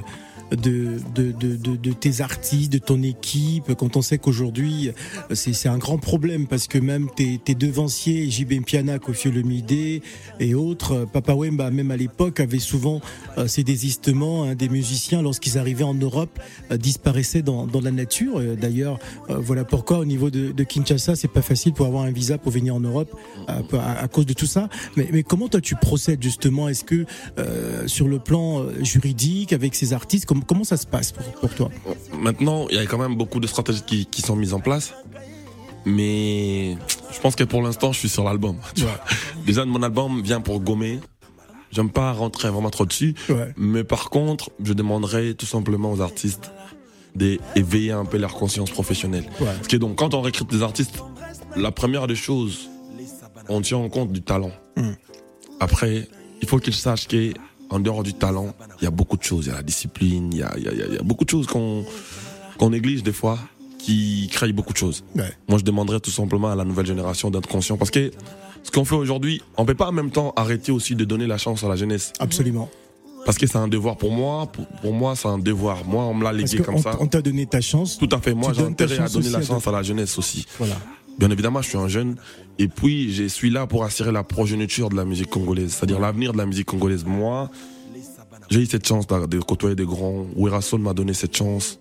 de, 0.52 0.98
de, 1.16 1.32
de, 1.32 1.76
de, 1.76 1.92
tes 1.94 2.22
artistes, 2.22 2.72
de 2.72 2.78
ton 2.78 3.02
équipe, 3.04 3.74
quand 3.76 3.98
on 3.98 4.02
sait 4.02 4.18
qu'aujourd'hui, 4.18 4.92
c'est 5.34 5.70
un 5.70 5.78
grand 5.78 5.98
problème 5.98 6.48
parce 6.48 6.68
que 6.68 6.78
même 6.78 7.08
tes, 7.16 7.38
tes 7.38 7.56
devanciers, 7.56 8.30
JB 8.30 8.64
Piana, 8.66 9.00
Kofi 9.00 9.30
et 10.40 10.54
autres, 10.54 11.06
Papa 11.12 11.34
Wemba, 11.34 11.72
même 11.72 11.92
à 11.92 11.98
l'époque, 11.98 12.40
avaient 12.40 12.60
souvent 12.60 13.02
euh, 13.38 13.48
ces 13.48 13.64
désistements. 13.64 14.44
Hein, 14.44 14.56
des 14.56 14.70
musiciens, 14.70 15.22
lorsqu'ils 15.22 15.58
arrivaient 15.58 15.84
en 15.84 15.94
Europe, 15.94 16.40
euh, 16.72 16.78
disparaissaient 16.78 17.42
dans, 17.42 17.68
dans 17.68 17.82
la 17.82 17.92
nature. 17.92 18.42
D'ailleurs, 18.56 19.00
euh, 19.30 19.38
voilà 19.38 19.64
pourquoi 19.64 20.00
au 20.00 20.06
niveau 20.06 20.30
de, 20.30 20.52
de 20.52 20.64
Kinshasa, 20.64 21.16
c'est 21.16 21.28
pas 21.28 21.42
facile 21.42 21.74
pour 21.74 21.86
avoir 21.86 22.04
un 22.04 22.12
visa 22.12 22.38
pour 22.38 22.52
venir 22.52 22.76
en 22.76 22.80
Europe 22.80 23.16
à, 23.48 24.08
cause 24.08 24.26
de 24.26 24.34
tout 24.34 24.46
ça. 24.46 24.70
Mais, 24.96 25.10
mais 25.12 25.24
comment 25.24 25.48
toi 25.48 25.62
tu 25.62 25.76
procèdes 25.76 26.22
justement? 26.22 26.70
Est-ce 26.70 26.84
que 26.84 27.06
sur 27.88 28.08
le 28.08 28.20
plan 28.20 28.66
juridique, 28.82 29.54
avec 29.54 29.76
ces 29.76 29.94
artistes, 29.94 30.26
comment 30.46 30.64
ça 30.64 30.78
se 30.78 30.86
passe 30.86 31.12
pour, 31.12 31.26
pour, 31.34 31.54
toi 31.54 31.70
Maintenant, 32.20 32.68
il 32.70 32.76
y 32.76 32.80
a 32.80 32.86
quand 32.86 32.98
même 32.98 33.16
beaucoup 33.16 33.40
de 33.40 33.48
stratégies 33.48 33.84
qui, 33.86 34.06
qui, 34.06 34.22
sont 34.22 34.36
mises 34.36 34.54
en 34.54 34.60
place. 34.60 34.94
Mais 35.86 36.78
je 37.12 37.20
pense 37.22 37.36
que 37.36 37.44
pour 37.44 37.62
l'instant, 37.62 37.92
je 37.92 38.00
suis 38.00 38.10
sur 38.10 38.24
l'album. 38.24 38.58
Déjà, 39.46 39.66
mon 39.66 39.82
album 39.82 40.22
vient 40.22 40.42
pour 40.42 40.60
gommer. 40.60 41.00
J'aime 41.72 41.90
pas 41.90 42.12
rentrer 42.14 42.50
vraiment 42.50 42.70
trop 42.70 42.86
dessus. 42.86 43.16
Ouais. 43.30 43.54
Mais 43.58 43.84
par 43.84 44.10
contre, 44.10 44.50
je 44.64 44.74
demanderai 44.74 45.36
tout 45.36 45.46
simplement 45.46 45.92
aux 45.92 46.02
artistes 46.02 46.52
d'éveiller 47.16 47.92
un 47.92 48.06
peu 48.06 48.18
leur 48.18 48.34
conscience 48.34 48.72
professionnelle. 48.72 49.26
Ouais. 49.40 49.48
Parce 49.56 49.68
que 49.68 49.78
donc, 49.78 49.96
quand 49.98 50.14
on 50.14 50.22
recrute 50.22 50.50
des 50.50 50.64
artistes, 50.64 51.04
la 51.56 51.72
première 51.72 52.08
des 52.08 52.16
choses, 52.16 52.70
on 53.48 53.62
tient 53.62 53.78
en 53.78 53.90
compte 53.90 54.12
du 54.12 54.22
talent. 54.22 54.52
Mm. 54.78 54.92
Après, 55.60 56.08
il 56.42 56.48
faut 56.48 56.60
qu'ils 56.60 56.74
sachent 56.74 57.08
que 57.08 57.34
en 57.70 57.80
dehors 57.80 58.04
du 58.04 58.14
talent, 58.14 58.54
il 58.82 58.84
y 58.84 58.88
a 58.88 58.92
beaucoup 58.92 59.18
de 59.18 59.24
choses. 59.24 59.46
Il 59.46 59.50
y 59.50 59.52
a 59.52 59.56
la 59.56 59.64
discipline, 59.64 60.32
il 60.32 60.40
y 60.40 60.44
a, 60.44 60.54
il 60.58 60.64
y 60.64 60.68
a, 60.68 60.72
il 60.74 60.94
y 60.94 60.98
a 60.98 61.04
beaucoup 61.04 61.26
de 61.26 61.30
choses 61.30 61.48
qu'on 61.48 61.86
qu'on 62.58 62.70
néglige 62.72 63.04
des 63.04 63.14
fois, 63.14 63.40
qui 63.80 64.28
créent 64.32 64.52
beaucoup 64.52 64.74
de 64.74 64.78
choses. 64.78 65.04
Ouais. 65.16 65.32
Moi, 65.48 65.58
je 65.58 65.64
demanderais 65.64 66.00
tout 66.00 66.12
simplement 66.12 66.52
à 66.52 66.56
la 66.56 66.66
nouvelle 66.66 66.86
génération 66.86 67.32
d'être 67.32 67.48
conscient. 67.48 67.78
Parce 67.78 67.90
que 67.90 68.12
ce 68.64 68.70
qu'on 68.72 68.86
fait 68.86 68.96
aujourd'hui, 68.96 69.42
on 69.58 69.66
peut 69.66 69.76
pas 69.76 69.88
en 69.88 69.94
même 69.94 70.12
temps 70.12 70.34
arrêter 70.36 70.72
aussi 70.72 70.96
de 70.96 71.06
donner 71.06 71.26
la 71.26 71.38
chance 71.38 71.64
à 71.64 71.70
la 71.70 71.76
jeunesse. 71.76 72.14
Absolument. 72.20 72.70
Parce 73.26 73.38
que 73.38 73.48
c'est 73.48 73.58
un 73.58 73.68
devoir 73.68 73.98
pour 73.98 74.12
moi. 74.12 74.48
Pour, 74.48 74.68
pour 74.68 74.94
moi, 74.94 75.16
c'est 75.16 75.28
un 75.28 75.40
devoir. 75.40 75.86
Moi, 75.86 76.04
on 76.04 76.14
me 76.14 76.24
l'a 76.24 76.34
légué 76.34 76.60
comme 76.60 76.76
on, 76.76 76.82
ça. 76.82 76.98
On 77.00 77.08
t'a 77.08 77.22
donné 77.22 77.46
ta 77.46 77.62
chance. 77.62 77.98
Tout 77.98 78.10
à 78.12 78.20
fait. 78.20 78.34
Moi, 78.34 78.52
j'ai 78.54 78.64
intérêt 78.64 79.00
à 79.00 79.08
donner 79.08 79.30
la 79.30 79.42
chance 79.42 79.66
à 79.68 79.72
la 79.72 79.84
jeunesse 79.84 80.18
aussi. 80.18 80.46
Voilà. 80.58 80.76
Bien 81.20 81.30
évidemment, 81.32 81.62
je 81.62 81.68
suis 81.68 81.78
un 81.78 81.90
jeune. 81.90 82.16
Et 82.60 82.70
puis, 82.70 83.14
je 83.14 83.26
suis 83.26 83.50
là 83.50 83.68
pour 83.68 83.84
assurer 83.84 84.14
la 84.14 84.24
progéniture 84.24 84.90
de 84.90 84.96
la 84.96 85.04
musique 85.04 85.30
congolaise. 85.30 85.74
C'est-à-dire 85.74 86.00
l'avenir 86.00 86.32
de 86.32 86.38
la 86.38 86.46
musique 86.46 86.68
congolaise. 86.68 87.04
Moi, 87.04 87.52
j'ai 88.50 88.62
eu 88.62 88.66
cette 88.66 88.88
chance 88.88 89.06
de 89.06 89.40
côtoyer 89.40 89.76
des 89.76 89.86
grands. 89.86 90.26
Wirason 90.38 90.78
m'a 90.80 90.94
donné 90.94 91.14
cette 91.14 91.36
chance. 91.36 91.78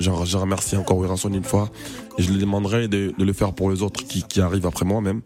Je, 0.00 0.10
je 0.24 0.36
remercie 0.36 0.76
encore 0.76 0.98
Wirason 0.98 1.32
une 1.32 1.44
fois. 1.44 1.70
Et 2.18 2.22
je 2.22 2.32
lui 2.32 2.40
demanderai 2.40 2.88
de, 2.88 3.14
de, 3.16 3.24
le 3.24 3.32
faire 3.32 3.52
pour 3.52 3.70
les 3.70 3.80
autres 3.82 4.04
qui, 4.04 4.24
qui 4.24 4.40
arrivent 4.40 4.66
après 4.66 4.84
moi 4.84 5.00
même. 5.00 5.20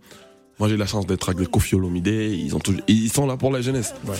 Moi, 0.61 0.69
j'ai 0.69 0.77
la 0.77 0.87
chance 0.87 1.07
d'être 1.07 1.31
avec 1.31 1.41
les 1.41 1.47
Kofi 1.47 1.75
Olomide. 1.75 2.07
Ils, 2.07 2.55
ont 2.55 2.61
tout, 2.61 2.77
ils 2.87 3.11
sont 3.11 3.27
là 3.27 3.39
pour 3.39 3.51
la 3.51 3.63
jeunesse. 3.63 3.95
Ouais. 4.07 4.15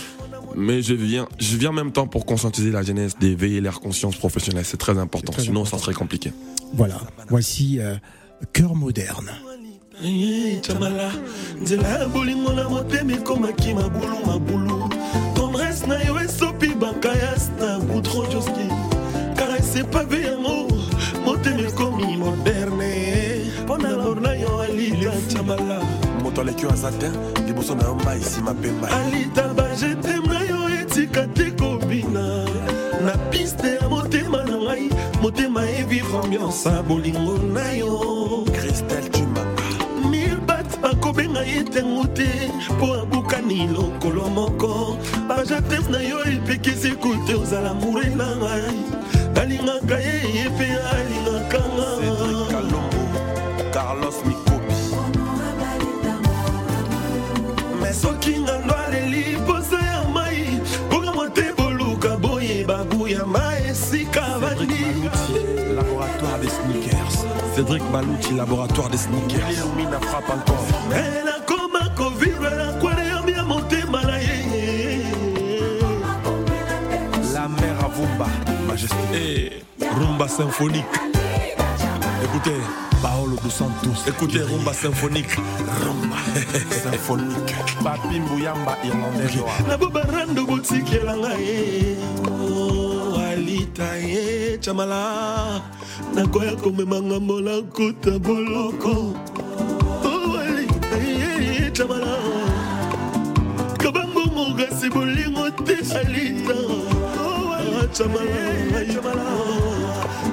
Mais 0.57 0.81
je 0.81 0.95
viens, 0.95 1.27
je 1.39 1.55
viens 1.55 1.69
en 1.69 1.73
même 1.73 1.91
temps 1.91 2.07
pour 2.07 2.25
conscientiser 2.25 2.71
la 2.71 2.81
jeunesse, 2.81 3.17
d'éveiller 3.19 3.61
leur 3.61 3.79
conscience 3.79 4.17
professionnelle. 4.17 4.65
C'est 4.65 4.77
très 4.77 4.97
important. 4.97 5.31
Très 5.31 5.43
Sinon, 5.43 5.61
important. 5.61 5.77
ça 5.77 5.83
serait 5.83 5.93
compliqué. 5.93 6.31
Voilà. 6.73 6.99
Voici 7.29 7.79
euh, 7.79 7.95
Cœur 8.53 8.75
moderne. 8.75 9.31
chamala 10.61 11.09
nzela 11.61 11.87
ya 11.99 12.05
bolingo 12.07 12.53
na 12.53 12.69
motema 12.69 13.13
ekomaki 13.13 13.73
mabulu 13.73 14.17
mabulu. 14.25 14.89
Tendresse 15.33 15.87
na 15.87 15.95
yo 16.03 16.19
esopi 16.19 16.67
bakayas 16.75 17.49
na 17.59 17.79
butrojoski 17.79 18.67
karese 19.35 19.83
pave 19.91 20.21
yango 20.21 20.67
motema 21.25 21.61
ekomi 21.61 22.17
moderne. 22.17 23.51
Mpo 23.63 23.77
na 23.77 23.89
lor 23.91 24.21
na 24.21 24.33
yo 24.33 24.61
alita 24.61 25.11
chamala 25.33 25.79
moto 26.23 26.41
aleki 26.41 26.65
oyo 26.65 26.73
aza 26.73 26.91
te 26.91 27.09
liboso 27.47 27.75
na 27.75 27.83
yo 27.83 27.95
mai 27.95 28.19
nsima 28.19 28.53
mpe 28.53 28.71
mai 28.81 28.91
alita 28.91 29.53
bajetem 29.53 30.25
na 30.27 30.39
yo 30.41 30.69
etika 30.81 31.27
te 31.33 31.51
kobina. 31.51 32.45
Na 33.05 33.17
piste 33.31 33.75
ya 33.75 33.89
motema 33.89 34.43
na 34.43 34.57
ngai 34.57 34.89
motema 35.21 35.69
evivre 35.69 36.17
ambiance 36.23 36.69
ya 36.69 36.83
bolingo 36.83 37.37
na 37.37 37.71
yo 37.71 38.14
kristel 38.75 39.07
tumanga 39.11 39.63
bakobenga 40.83 41.41
ye 41.41 41.63
ntango 41.63 42.05
te 42.13 42.27
mpo 42.75 42.93
abukani 43.01 43.67
lokolo 43.67 44.29
moko. 44.29 44.97
Bajates 45.27 45.89
na 45.89 45.99
yo 45.99 46.19
epekisi 46.25 46.91
kute 46.91 47.33
ozala 47.35 47.73
mure 47.73 48.09
na 48.15 48.27
ngai 48.35 48.77
nalingaka 49.35 49.97
ye 49.99 50.17
ye 50.35 50.45
mpe 50.49 50.67
alingaka 50.93 51.61
nga 51.73 51.89
Cédric 67.55 67.83
Balouti, 67.91 68.33
laboratoire 68.33 68.89
des 68.89 68.97
sneakers. 68.97 69.49
Illumina 69.51 69.99
frappe 70.01 70.29
encore. 70.29 70.65
Elle 70.93 71.27
a 71.27 71.39
comme 71.45 71.79
kovivre 71.95 72.43
l'aquarium 72.43 73.27
ya 73.29 73.43
motema 73.43 74.01
na 74.03 74.19
ye. 74.21 75.03
La 77.33 77.47
mer 77.47 77.75
à 77.83 77.87
Vumba, 77.87 78.27
majesté. 78.67 78.95
Et 79.15 79.51
Rumba 79.97 80.27
symphonique. 80.27 80.83
Écoutez, 82.23 82.57
Paolo 83.01 83.37
dos 83.41 83.49
Santos. 83.49 84.03
Écoutez 84.07 84.41
rumba 84.41 84.73
symphonique. 84.73 85.35
Rumba 85.85 86.17
symphonique. 86.83 87.55
Papi 87.83 88.19
Mbuyamba 88.19 88.77
irlandais 88.83 89.35
noir. 89.35 89.55
nabobarando 89.67 90.45
botikelanga 90.45 91.37
ye 91.37 91.95
Oh, 92.27 92.84
kokita 93.65 93.95
ye 93.97 94.57
camala 94.57 95.61
nakoya 96.13 96.55
komema 96.55 97.01
ngambo 97.01 97.41
nakuta 97.41 98.19
boloko. 98.19 99.13
Owalita 100.03 100.97
ye 100.97 101.71
camala 101.71 102.17
kabango 103.77 104.25
mokasi 104.35 104.89
bolingo 104.89 105.49
te 105.65 105.75
alita 105.97 106.55
camala 107.93 109.25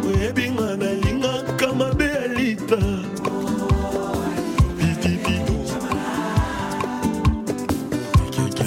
oyebinga 0.07 0.77
nalingaka 0.77 1.73
mabe 1.75 2.11
alita. 2.25 2.79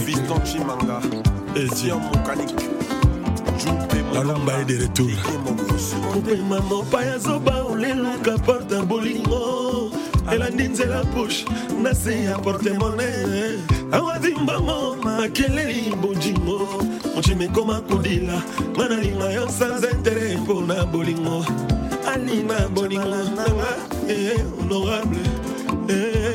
Fiston 0.05 0.41
Chimanga, 0.45 1.01
Ezio 1.55 2.00
Mokanique. 2.00 2.75
La 4.15 4.24
lomba 4.24 4.53
est 4.62 4.65
de 4.65 4.81
retour. 4.81 5.10
kopema 6.13 6.62
mopaya 6.69 7.19
zoba 7.19 7.65
oleluka 7.65 8.38
porta 8.45 8.81
bolingo. 8.81 9.91
Elandi 10.31 10.69
nzela 10.69 11.01
pushe 11.13 11.45
na 11.84 11.93
se 11.93 12.24
ya 12.24 12.38
portemone 12.38 13.03
awadimbango 13.91 14.95
makeleli 15.03 15.93
bojingo. 16.01 16.65
Mocima 17.13 17.43
ekoma 17.43 17.81
kodila 17.81 18.41
nga 18.77 18.88
nalinga 18.88 19.31
yo 19.34 19.50
sans 19.50 19.84
intere 19.84 20.38
mpona 20.38 20.86
bolingo. 20.86 21.45
Alina 22.07 22.69
bolingo 22.69 23.10
nanga 23.36 23.69
eh, 24.07 24.39
honorable 24.62 25.19
eh. 25.89 26.25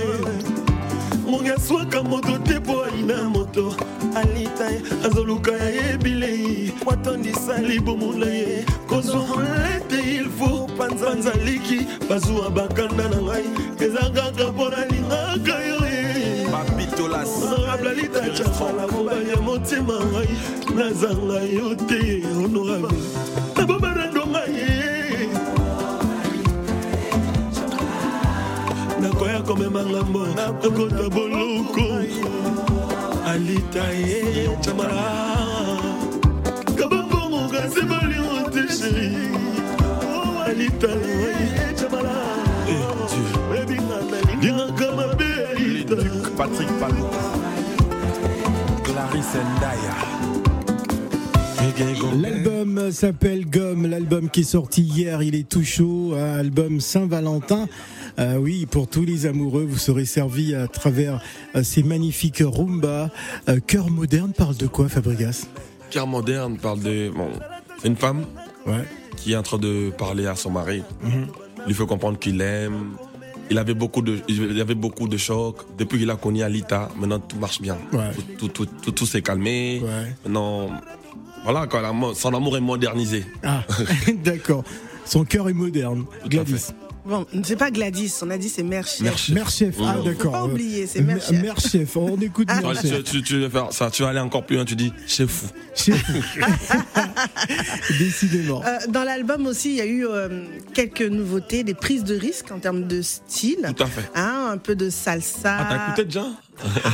mongi 1.26 1.50
aswaka 1.50 2.02
moto 2.02 2.38
te 2.44 2.58
mpo 2.58 2.84
alina 2.84 3.22
moto 3.24 3.74
alita 4.16 4.70
ye 4.70 4.82
azoluka 5.04 5.52
ya 5.52 5.70
yebilei 5.70 6.72
watondisa 6.86 7.58
libumu 7.58 8.12
na 8.12 8.26
ye. 8.26 8.64
Kozwa 8.86 9.26
molete 9.26 10.16
ilfo 10.16 10.68
panzanza 10.78 11.32
liki. 11.44 11.86
Bazwa 12.08 12.50
bakanda 12.50 13.08
na 13.08 13.22
ngai. 13.22 13.44
Eza 13.80 14.10
kaka 14.10 14.52
mpo 14.52 14.68
nalingaka 14.70 15.64
yo 15.64 15.86
ye. 15.86 16.00
Honorable 17.00 17.90
alita 17.90 18.20
camala 18.20 18.86
mobali 18.92 19.30
ya 19.30 19.36
motema 19.36 19.94
ngai. 19.94 20.28
Nazanga 20.74 21.40
yo 21.42 21.74
te 21.74 22.22
honorable. 22.34 22.98
Nabobana 23.56 24.12
ngai 24.12 24.54
ye. 24.54 25.28
Nakoya 29.00 29.42
komema 29.42 29.84
ngambo 29.84 30.26
nakota 30.26 31.08
boloko 31.10 31.80
alita 33.30 33.84
ye 33.92 34.48
camala 34.64 35.06
kabambongo 36.78 37.46
kasi 37.52 37.82
bolingo 37.90 38.50
te 38.50 38.62
sheri 38.76 39.10
Oh, 39.78 40.42
alita 40.48 40.90
ye 41.06 41.74
camala 41.78 42.16
oyebinga 43.50 43.98
nalingaka 44.10 44.86
mabe 44.98 45.30
Les 45.54 45.62
alita 45.62 45.94
Ducs 45.94 46.30
Patrick 46.36 46.70
Palou. 46.80 47.06
Clarisse 48.84 49.40
Ndaya. 49.56 49.96
L'album 52.20 52.90
s'appelle 52.90 53.48
Gomme, 53.48 53.86
l'album 53.86 54.28
qui 54.28 54.40
est 54.40 54.44
sorti 54.44 54.82
hier, 54.82 55.22
il 55.22 55.34
est 55.34 55.48
tout 55.48 55.62
chaud, 55.62 56.14
album 56.14 56.80
Saint-Valentin. 56.80 57.68
Euh, 58.20 58.36
oui, 58.36 58.66
pour 58.66 58.86
tous 58.86 59.04
les 59.04 59.26
amoureux, 59.26 59.64
vous 59.64 59.78
serez 59.78 60.04
servis 60.04 60.54
à 60.54 60.68
travers 60.68 61.22
euh, 61.56 61.62
ces 61.62 61.82
magnifiques 61.82 62.42
rumba. 62.44 63.10
Euh, 63.48 63.60
Cœur 63.66 63.90
moderne 63.90 64.32
parle 64.36 64.56
de 64.56 64.66
quoi, 64.66 64.88
Fabregas? 64.88 65.46
Cœur 65.90 66.06
moderne 66.06 66.58
parle 66.58 66.80
de. 66.80 67.10
Bon, 67.10 67.28
c'est 67.80 67.88
une 67.88 67.96
femme 67.96 68.24
Ouais. 68.66 68.84
qui 69.16 69.32
est 69.32 69.36
en 69.36 69.42
train 69.42 69.56
de 69.58 69.90
parler 69.96 70.26
à 70.26 70.36
son 70.36 70.50
mari. 70.50 70.82
Il 71.02 71.66
lui 71.66 71.74
faut 71.74 71.86
comprendre 71.86 72.18
qu'il 72.18 72.36
l'aime. 72.36 72.90
Il 73.50 73.58
avait 73.58 73.74
beaucoup 73.74 74.02
de, 74.02 74.18
il 74.28 74.56
y 74.56 74.60
avait 74.60 74.74
beaucoup 74.74 75.08
de 75.08 75.16
chocs. 75.16 75.62
Depuis 75.78 75.98
qu'il 75.98 76.10
a 76.10 76.16
connu 76.16 76.42
Alita, 76.42 76.90
maintenant 76.96 77.18
tout 77.18 77.38
marche 77.38 77.60
bien. 77.60 77.78
Ouais. 77.92 78.10
Tout, 78.38 78.48
tout, 78.48 78.66
tout, 78.66 78.90
tout, 78.92 79.06
s'est 79.06 79.22
calmé. 79.22 79.80
Ouais. 79.82 80.14
Maintenant, 80.24 80.68
voilà, 81.42 81.66
quoi, 81.66 81.82
son 82.14 82.34
amour 82.34 82.56
est 82.58 82.60
modernisé. 82.60 83.24
Ah, 83.42 83.64
d'accord. 84.24 84.62
Son 85.06 85.24
cœur 85.24 85.48
est 85.48 85.54
moderne. 85.54 86.04
Gladys. 86.28 86.68
Bon, 87.04 87.26
c'est 87.44 87.56
pas 87.56 87.70
Gladys, 87.70 88.12
on 88.22 88.30
a 88.30 88.36
dit 88.36 88.48
c'est 88.48 88.62
Mère 88.62 88.86
Chef. 88.86 89.00
Mère 89.02 89.16
Chef. 89.18 89.34
Mère 89.34 89.50
chef. 89.50 89.74
Ah, 89.80 89.94
Mmh. 89.96 90.04
d'accord. 90.04 90.22
Faut 90.24 90.30
pas 90.30 90.44
oublier, 90.44 90.86
c'est 90.86 91.00
Mère 91.00 91.20
Chef. 91.22 91.42
Mère 91.42 91.58
chef. 91.58 91.96
On 91.96 92.20
écoute 92.20 92.48
Ah. 92.50 92.60
Mère 92.60 92.80
Tu, 92.80 92.88
chef. 92.88 93.04
tu, 93.04 93.22
tu 93.22 93.38
veux 93.40 93.48
faire 93.48 93.72
ça, 93.72 93.90
tu 93.90 94.02
vas 94.02 94.10
aller 94.10 94.20
encore 94.20 94.44
plus 94.44 94.56
loin, 94.56 94.64
tu 94.64 94.76
dis, 94.76 94.92
c'est 95.06 95.26
fou. 95.28 95.46
Chef. 95.74 96.02
Décidément. 97.98 98.62
Euh, 98.64 98.78
dans 98.88 99.04
l'album 99.04 99.46
aussi, 99.46 99.70
il 99.70 99.76
y 99.76 99.80
a 99.80 99.86
eu 99.86 100.06
euh, 100.06 100.44
quelques 100.74 101.02
nouveautés, 101.02 101.64
des 101.64 101.74
prises 101.74 102.04
de 102.04 102.14
risques 102.16 102.50
en 102.52 102.58
termes 102.58 102.86
de 102.86 103.02
style. 103.02 103.72
Tout 103.76 103.82
à 103.82 103.86
fait. 103.86 104.08
Hein, 104.14 104.48
un 104.52 104.58
peu 104.58 104.74
de 104.74 104.90
salsa. 104.90 105.56
Ah, 105.60 105.66
t'as 105.68 105.86
écouté 105.86 106.04
déjà? 106.04 106.26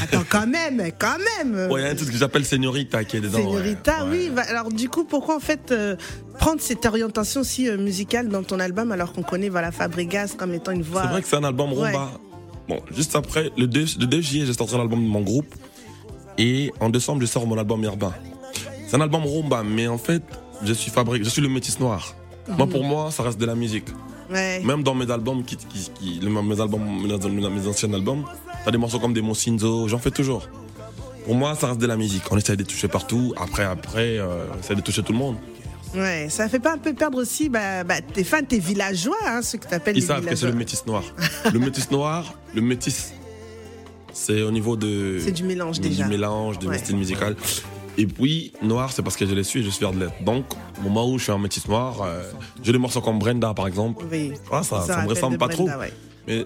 Attends, 0.02 0.24
quand 0.28 0.46
même, 0.46 0.82
quand 0.98 1.16
même. 1.38 1.70
Ouais, 1.70 1.80
il 1.80 1.84
y 1.84 1.86
a 1.88 1.90
un 1.90 1.94
truc 1.94 2.10
que 2.10 2.16
j'appelle 2.16 2.44
Señorita 2.44 3.04
qui 3.04 3.16
est 3.16 3.20
dedans. 3.20 3.38
Señorita, 3.38 4.04
ouais. 4.04 4.10
oui. 4.10 4.30
Bah, 4.34 4.42
alors 4.48 4.68
du 4.70 4.88
coup, 4.88 5.04
pourquoi 5.04 5.36
en 5.36 5.40
fait 5.40 5.70
euh, 5.72 5.96
prendre 6.38 6.60
cette 6.60 6.84
orientation 6.86 7.40
aussi 7.40 7.68
euh, 7.68 7.76
musicale 7.76 8.28
dans 8.28 8.42
ton 8.42 8.60
album 8.60 8.92
alors 8.92 9.12
qu'on 9.12 9.22
connaît 9.22 9.48
voilà 9.48 9.72
Fabregas 9.72 10.34
comme 10.36 10.54
étant 10.54 10.72
une 10.72 10.82
voix. 10.82 11.02
C'est 11.02 11.08
vrai 11.08 11.22
que 11.22 11.28
c'est 11.28 11.36
un 11.36 11.44
album 11.44 11.72
Ouais. 11.72 11.92
rumba. 11.92 12.10
Bon, 12.68 12.80
juste 12.94 13.14
après, 13.14 13.50
le 13.56 13.66
2, 13.66 13.84
le 14.00 14.06
2 14.06 14.20
juillet, 14.20 14.46
j'ai 14.46 14.52
sorti 14.52 14.76
l'album 14.76 15.00
de 15.02 15.08
mon 15.08 15.20
groupe. 15.20 15.54
Et 16.38 16.72
en 16.80 16.90
décembre, 16.90 17.20
je 17.20 17.26
sors 17.26 17.46
mon 17.46 17.56
album 17.58 17.82
Urbain. 17.84 18.12
C'est 18.88 18.96
un 18.96 19.00
album 19.00 19.22
rumba, 19.24 19.62
mais 19.62 19.88
en 19.88 19.98
fait, 19.98 20.22
je 20.64 20.72
suis 20.72 20.90
fabrique, 20.90 21.24
je 21.24 21.28
suis 21.30 21.40
le 21.42 21.48
métis 21.48 21.78
noir. 21.80 22.14
Moi, 22.48 22.66
pour 22.66 22.84
moi, 22.84 23.10
ça 23.10 23.22
reste 23.22 23.38
de 23.38 23.46
la 23.46 23.54
musique. 23.54 23.86
Ouais. 24.30 24.60
Même 24.64 24.82
dans 24.82 24.94
mes 24.94 25.10
albums, 25.10 25.44
qui, 25.44 25.56
qui, 25.56 25.90
qui- 25.94 26.20
mes, 26.26 26.60
albums 26.60 27.06
mes 27.06 27.66
anciens 27.68 27.92
albums, 27.94 28.24
t'as 28.66 28.72
des 28.72 28.78
morceaux 28.78 28.98
comme 28.98 29.14
des 29.14 29.22
Monsinzo, 29.22 29.86
j'en 29.86 29.98
fais 29.98 30.10
toujours. 30.10 30.48
Pour 31.24 31.36
moi, 31.36 31.54
ça 31.54 31.68
reste 31.68 31.80
de 31.80 31.86
la 31.86 31.96
musique. 31.96 32.24
On 32.32 32.36
essaie 32.36 32.56
de 32.56 32.64
toucher 32.64 32.88
partout. 32.88 33.32
Après, 33.40 33.62
après, 33.64 34.18
euh, 34.18 34.46
on 34.54 34.58
essaie 34.58 34.74
de 34.74 34.80
toucher 34.80 35.02
tout 35.04 35.12
le 35.12 35.18
monde. 35.18 35.36
Ouais, 35.94 36.26
ça 36.28 36.48
fait 36.48 36.58
pas 36.58 36.72
un 36.74 36.78
peu 36.78 36.92
perdre 36.92 37.18
aussi 37.18 37.48
bah, 37.48 37.84
bah, 37.84 38.00
tes 38.00 38.24
fans, 38.24 38.42
tes 38.42 38.58
villageois, 38.58 39.16
hein, 39.24 39.40
ceux 39.40 39.58
que 39.58 39.68
t'appelles 39.68 39.96
Ils 39.96 40.00
les 40.00 40.06
savent 40.06 40.26
que 40.26 40.34
c'est 40.34 40.46
le 40.46 40.52
métis 40.52 40.84
noir. 40.84 41.04
le 41.52 41.58
métis 41.60 41.90
noir, 41.92 42.34
le 42.54 42.60
métis, 42.60 43.12
c'est 44.12 44.42
au 44.42 44.50
niveau 44.50 44.76
de. 44.76 45.18
C'est 45.20 45.30
du 45.32 45.44
mélange 45.44 45.80
du 45.80 45.88
déjà. 45.88 46.08
mélange, 46.08 46.58
de 46.58 46.66
Ouais. 46.66 46.72
mes 46.72 46.78
styles 46.78 46.96
musical. 46.96 47.36
Et 47.98 48.06
puis, 48.06 48.52
noir, 48.62 48.92
c'est 48.92 49.02
parce 49.02 49.16
que 49.16 49.26
je 49.26 49.32
les 49.34 49.44
suis 49.44 49.60
et 49.60 49.62
je 49.62 49.70
suis 49.70 49.78
fier 49.78 49.92
de 49.92 50.00
l'être. 50.00 50.22
Donc, 50.24 50.44
au 50.80 50.82
moment 50.82 51.08
où 51.08 51.18
je 51.18 51.22
suis 51.24 51.32
un 51.32 51.38
métis 51.38 51.66
noir, 51.68 52.02
euh, 52.02 52.22
j'ai 52.64 52.72
des 52.72 52.78
morceaux 52.78 53.00
comme 53.00 53.18
Brenda, 53.20 53.54
par 53.54 53.68
exemple. 53.68 54.04
Oui. 54.10 54.32
Ah, 54.52 54.62
ça, 54.64 54.82
ça, 54.82 55.02
me 55.02 55.08
ressemble 55.08 55.38
pas 55.38 55.46
Brenda, 55.46 55.72
trop. 55.72 55.80
ouais. 55.80 55.92
Mais 56.26 56.44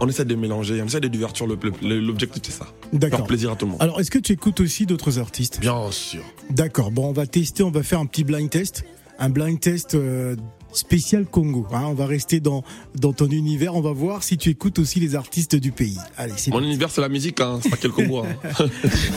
on 0.00 0.08
essaie 0.08 0.24
de 0.24 0.34
mélanger, 0.34 0.80
on 0.82 0.86
essaie 0.86 1.00
de 1.00 1.08
divertir. 1.08 1.46
L'objectif, 1.82 2.42
c'est 2.46 2.52
ça. 2.52 2.66
D'accord. 2.92 3.20
Faire 3.20 3.26
plaisir 3.26 3.52
à 3.52 3.56
tout 3.56 3.66
le 3.66 3.72
monde. 3.72 3.82
Alors, 3.82 4.00
est-ce 4.00 4.10
que 4.10 4.18
tu 4.18 4.32
écoutes 4.32 4.60
aussi 4.60 4.86
d'autres 4.86 5.18
artistes? 5.18 5.60
Bien 5.60 5.90
sûr. 5.90 6.22
D'accord. 6.50 6.90
Bon, 6.90 7.08
on 7.08 7.12
va 7.12 7.26
tester, 7.26 7.62
on 7.62 7.70
va 7.70 7.82
faire 7.82 8.00
un 8.00 8.06
petit 8.06 8.24
blind 8.24 8.50
test. 8.50 8.84
Un 9.18 9.30
blind 9.30 9.58
test 9.58 9.94
euh, 9.94 10.36
spécial 10.72 11.24
Congo. 11.24 11.66
hein. 11.72 11.84
on 11.86 11.94
va 11.94 12.04
rester 12.04 12.38
dans, 12.40 12.62
dans 12.94 13.14
ton 13.14 13.28
univers. 13.30 13.74
On 13.74 13.80
va 13.80 13.92
voir 13.92 14.22
si 14.22 14.36
tu 14.36 14.50
écoutes 14.50 14.78
aussi 14.78 15.00
les 15.00 15.14
artistes 15.14 15.56
du 15.56 15.72
pays. 15.72 15.96
Allez, 16.18 16.34
c'est 16.36 16.50
Mon 16.50 16.62
univers, 16.62 16.90
c'est 16.90 17.00
la 17.00 17.08
musique, 17.08 17.40
hein. 17.40 17.58
c'est 17.62 17.70
pas 17.70 17.78
quel 17.78 17.92
Congo. 17.92 18.24
hein. 18.24 18.26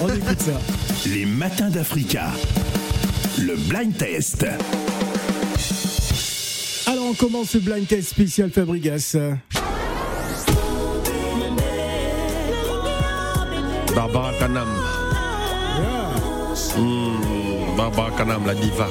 On 0.02 0.08
écoute 0.08 0.40
ça. 0.40 0.62
Les 1.14 1.26
matins 1.26 1.70
d'Africa. 1.70 2.32
Le 3.40 3.56
blind 3.68 3.96
test. 3.98 4.46
Alors, 6.88 7.06
on 7.06 7.14
commence 7.14 7.50
ce 7.50 7.58
blind 7.58 7.86
test 7.88 8.10
spécial 8.10 8.50
Fabrigas. 8.52 9.16
Barbara 14.00 14.32
Kanam. 14.40 14.68
Hmm, 16.78 17.76
Barbara 17.76 18.12
Kanam, 18.18 18.46
la 18.48 18.56
diva. 18.56 18.88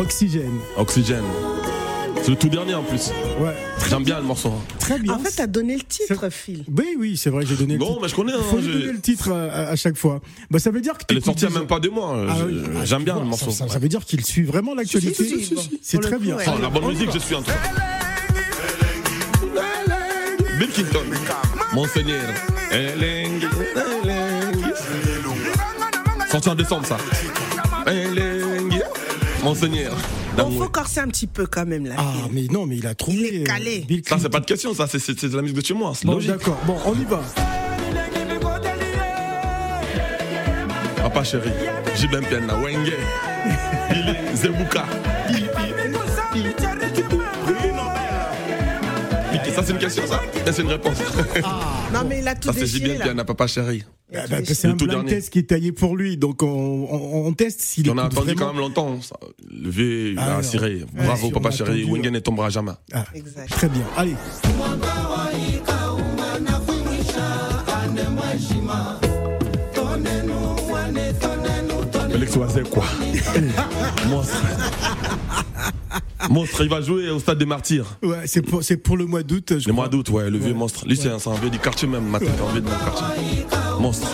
Oxygène. 0.00 0.58
Oxygène. 0.78 1.24
C'est 2.22 2.30
le 2.30 2.36
tout 2.36 2.48
dernier 2.48 2.74
en 2.74 2.82
plus. 2.82 3.10
Ouais. 3.38 3.54
J'aime 3.90 4.04
bien 4.04 4.16
le 4.18 4.24
morceau. 4.24 4.54
Très 4.78 4.98
bien. 4.98 5.12
En 5.12 5.18
fait, 5.18 5.30
t'as 5.36 5.46
donné 5.46 5.76
le 5.76 5.82
titre, 5.82 6.30
Phil. 6.30 6.64
Oui, 6.74 6.96
oui, 6.98 7.16
c'est 7.18 7.28
vrai, 7.28 7.44
j'ai 7.44 7.54
donné 7.56 7.74
le 7.74 7.80
Non, 7.80 7.88
titre. 7.88 7.98
mais 8.00 8.08
je 8.08 8.14
connais. 8.14 8.32
hein, 8.32 8.40
Faut 8.48 8.56
donner 8.60 8.92
le 8.92 9.00
titre 9.00 9.30
à, 9.30 9.42
à- 9.44 9.68
à 9.72 9.76
chaque 9.76 9.98
fois. 9.98 10.22
Bah, 10.50 10.58
ça 10.58 10.70
veut 10.70 10.80
dire 10.80 10.96
que 10.96 11.04
Elle 11.10 11.18
est 11.18 11.24
sortie 11.24 11.40
il 11.40 11.42
y 11.42 11.46
a 11.46 11.48
déjà- 11.48 11.58
même 11.60 11.68
pas 11.68 11.80
deux 11.80 11.90
mois. 11.90 12.16
Ah 12.30 12.34
oui, 12.46 12.62
ah, 12.80 12.84
J'aime 12.86 13.04
bien 13.04 13.12
vois, 13.12 13.24
le 13.24 13.28
morceau. 13.28 13.50
Ça, 13.50 13.68
ça 13.68 13.78
veut 13.78 13.90
dire 13.90 14.06
qu'il 14.06 14.24
suit 14.24 14.44
vraiment 14.44 14.74
l'actualité. 14.74 15.22
Si, 15.22 15.28
si, 15.40 15.44
si, 15.44 15.54
bon, 15.54 15.62
C'est 15.82 15.98
très 16.00 16.16
coup, 16.16 16.22
bien. 16.22 16.36
ouais. 16.36 16.44
Oh, 16.48 16.52
la 16.62 16.70
bonne 16.70 16.84
On 16.84 16.88
musique, 16.88 17.10
je 17.12 17.18
suis 17.18 17.34
en 17.34 17.42
train. 17.42 17.52
Bill 20.58 20.68
Clinton. 20.70 21.04
Monseigneur. 21.74 22.22
Elengi, 22.70 23.46
Elengi. 23.76 24.72
Sorti 26.30 26.48
en 26.48 26.54
décembre, 26.54 26.86
ça. 26.86 26.98
Elengi. 27.86 28.80
Monseigneur. 29.42 29.96
Bon, 30.36 30.50
faut 30.58 30.68
corser 30.68 31.00
un 31.00 31.08
petit 31.08 31.26
peu 31.26 31.46
quand 31.46 31.66
même 31.66 31.86
là. 31.86 31.94
Ah, 31.98 32.12
mais 32.30 32.42
non, 32.50 32.66
mais 32.66 32.76
il 32.76 32.86
a 32.86 32.94
trouvé. 32.94 33.28
Il 33.32 33.40
est 33.42 33.44
calé. 33.44 33.80
euh, 33.82 33.86
Bill 33.86 34.02
Ça, 34.06 34.18
c'est 34.20 34.28
pas 34.28 34.40
de 34.40 34.44
question, 34.46 34.72
ça, 34.74 34.86
c'est- 34.86 35.24
de 35.24 35.36
la 35.36 35.42
musique 35.42 35.56
de 35.56 35.64
chez 35.64 35.74
moi, 35.74 35.92
Bon, 36.04 36.14
logique. 36.14 36.30
d'accord. 36.30 36.58
Bon, 36.66 36.76
on 36.84 36.94
y 36.94 37.04
va. 37.04 37.20
Papa 40.96 41.24
chéri, 41.24 41.50
Jibem 41.96 42.24
Piana, 42.24 42.54
Wenge, 42.56 42.92
Billy, 43.90 44.14
Zebuka. 44.36 44.84
Ça 49.60 49.64
c'est 49.66 49.72
une 49.72 49.78
question 49.78 50.02
ça 50.06 50.20
c'est 50.52 50.62
une 50.62 50.68
réponse. 50.68 50.98
Non, 51.92 52.00
mais 52.08 52.20
il 52.20 52.28
a 52.28 52.34
tout 52.34 52.52
Ça 52.52 52.66
c'est 52.66 52.78
là. 52.98 53.04
Piana, 53.04 53.24
Papa 53.24 53.46
chéri. 53.46 53.84
Ah, 54.14 54.20
bah, 54.30 54.36
c'est 54.44 54.66
un 54.68 54.70
tout 54.72 54.86
blind 54.86 54.90
dernier. 55.02 55.08
test 55.10 55.30
qui 55.30 55.40
est 55.40 55.42
taillé 55.42 55.72
pour 55.72 55.96
lui, 55.96 56.16
donc 56.16 56.42
on, 56.42 56.46
on- 56.46 57.26
on 57.26 57.32
teste 57.34 57.60
s'il 57.60 57.90
On 57.90 57.98
a 57.98 58.04
attendu 58.04 58.26
vraiment. 58.34 58.40
quand 58.40 58.52
même 58.52 58.60
longtemps. 58.60 59.00
ça. 59.02 59.16
Le 59.50 59.68
vieux, 59.70 60.10
il 60.12 60.18
Ah, 60.18 60.38
a. 60.38 60.58
Ouais, 60.62 60.84
Bravo 60.94 61.30
Papa 61.30 61.50
chéri, 61.50 61.84
Wengen 61.84 62.12
ne 62.12 62.18
tombera 62.20 62.48
jamais. 62.50 62.72
Ah, 62.92 63.04
Exact. 63.14 63.50
très 63.50 63.68
bien. 63.68 63.82
Allez. 63.96 64.14
Félix 72.10 72.36
Oisé, 72.36 72.62
quoi 72.70 72.84
Monstre. 74.08 74.42
Monstre, 76.30 76.62
il 76.62 76.68
va 76.68 76.80
jouer 76.80 77.10
au 77.10 77.18
stade 77.18 77.38
des 77.38 77.46
martyrs. 77.46 77.98
Ouais, 78.02 78.26
c'est 78.26 78.42
pour, 78.42 78.62
c'est 78.62 78.76
pour 78.76 78.96
le 78.96 79.06
mois 79.06 79.22
d'août. 79.22 79.50
Le 79.50 79.60
crois. 79.60 79.72
mois 79.72 79.88
d'août, 79.88 80.10
ouais, 80.10 80.30
le 80.30 80.38
vieux 80.38 80.54
monstre. 80.54 80.86
Lui, 80.86 80.96
c'est 80.96 81.08
un, 81.08 81.34
vieux 81.40 81.50
du 81.50 81.58
quartier 81.58 81.88
même, 81.88 82.04
Matin, 82.04 82.26
c'est 82.36 82.44
un 82.44 82.52
vieux 82.52 82.60
de 82.60 82.66
mon 82.68 82.76
quartier. 82.76 83.46
Monstre. 83.80 84.08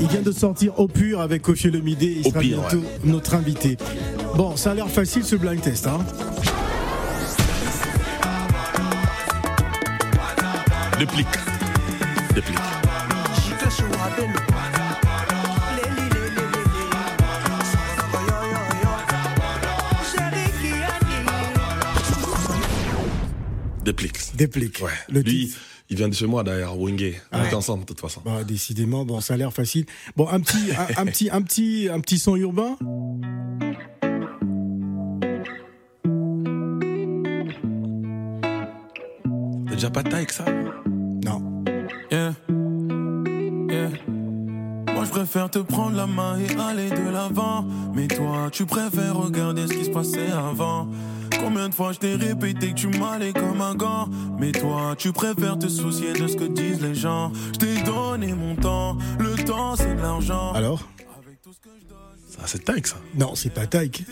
Il 0.00 0.08
vient 0.08 0.22
de 0.22 0.32
sortir 0.32 0.78
au 0.78 0.88
pur 0.88 1.20
avec 1.20 1.48
Ophieu 1.48 1.70
le 1.70 1.80
Midé. 1.80 2.18
Il 2.20 2.26
Au 2.26 2.30
sera 2.30 2.40
pire, 2.40 2.60
bientôt 2.60 2.84
notre 3.04 3.34
invité. 3.34 3.76
Bon, 4.36 4.56
ça 4.56 4.70
a 4.70 4.74
l'air 4.74 4.88
facile 4.88 5.24
ce 5.24 5.36
blind 5.36 5.60
test. 5.60 5.86
Hein. 5.86 5.98
Déplique. 10.98 11.26
Déplique. 12.34 12.79
Déplique. 23.90 24.36
Déplique. 24.36 24.80
Ouais. 24.82 24.90
Le 25.08 25.20
Lui, 25.20 25.46
titre. 25.48 25.58
il 25.88 25.96
vient 25.96 26.08
de 26.08 26.14
chez 26.14 26.26
moi 26.26 26.44
d'ailleurs, 26.44 26.78
Wenge. 26.78 27.20
On 27.32 27.44
était 27.44 27.54
ensemble 27.56 27.80
de 27.80 27.86
toute 27.86 28.00
façon. 28.00 28.22
Bah, 28.24 28.44
décidément, 28.44 29.04
bon, 29.04 29.20
ça 29.20 29.34
a 29.34 29.36
l'air 29.36 29.52
facile. 29.52 29.84
Bon, 30.16 30.28
un 30.28 30.38
petit, 30.38 30.70
un, 30.96 31.02
un 31.02 31.06
petit, 31.06 31.28
un 31.28 31.42
petit, 31.42 31.88
un 31.92 31.98
petit 31.98 32.20
son 32.20 32.36
urbain. 32.36 32.76
T'as 39.66 39.74
déjà 39.74 39.90
pas 39.90 40.04
de 40.04 40.08
taille 40.08 40.18
avec 40.18 40.30
ça? 40.30 40.44
Non. 41.24 41.64
Yeah. 42.12 42.34
Yeah. 43.70 43.90
Moi 44.94 45.04
je 45.04 45.10
préfère 45.10 45.50
te 45.50 45.58
prendre 45.58 45.96
la 45.96 46.06
main 46.06 46.38
et 46.38 46.54
aller 46.60 46.90
de 46.90 47.10
l'avant. 47.10 47.66
Mais 47.94 48.06
toi, 48.06 48.50
tu 48.52 48.66
préfères 48.66 49.16
regarder 49.16 49.66
ce 49.66 49.72
qui 49.72 49.84
se 49.86 49.90
passait 49.90 50.30
avant. 50.30 50.88
Combien 51.42 51.68
de 51.68 51.74
fois 51.74 51.92
je 51.92 51.98
t'ai 51.98 52.14
répété 52.14 52.68
que 52.70 52.74
tu 52.74 52.86
m'allais 52.88 53.32
comme 53.32 53.60
un 53.60 53.74
gant? 53.74 54.08
Mais 54.38 54.52
toi, 54.52 54.94
tu 54.96 55.12
préfères 55.12 55.58
te 55.58 55.68
soucier 55.68 56.12
de 56.12 56.26
ce 56.26 56.36
que 56.36 56.44
disent 56.44 56.80
les 56.80 56.94
gens. 56.94 57.32
Je 57.54 57.58
t'ai 57.58 57.82
donné 57.82 58.32
mon 58.34 58.54
temps. 58.56 58.96
Le 59.18 59.34
temps, 59.44 59.74
c'est 59.76 59.94
de 59.94 60.00
l'argent. 60.00 60.52
Alors? 60.52 60.86
Ça, 62.28 62.42
c'est 62.46 62.64
taille 62.64 62.82
ça. 62.84 62.96
Non, 63.18 63.34
c'est 63.34 63.52
pas 63.52 63.66
Taïk. 63.66 64.04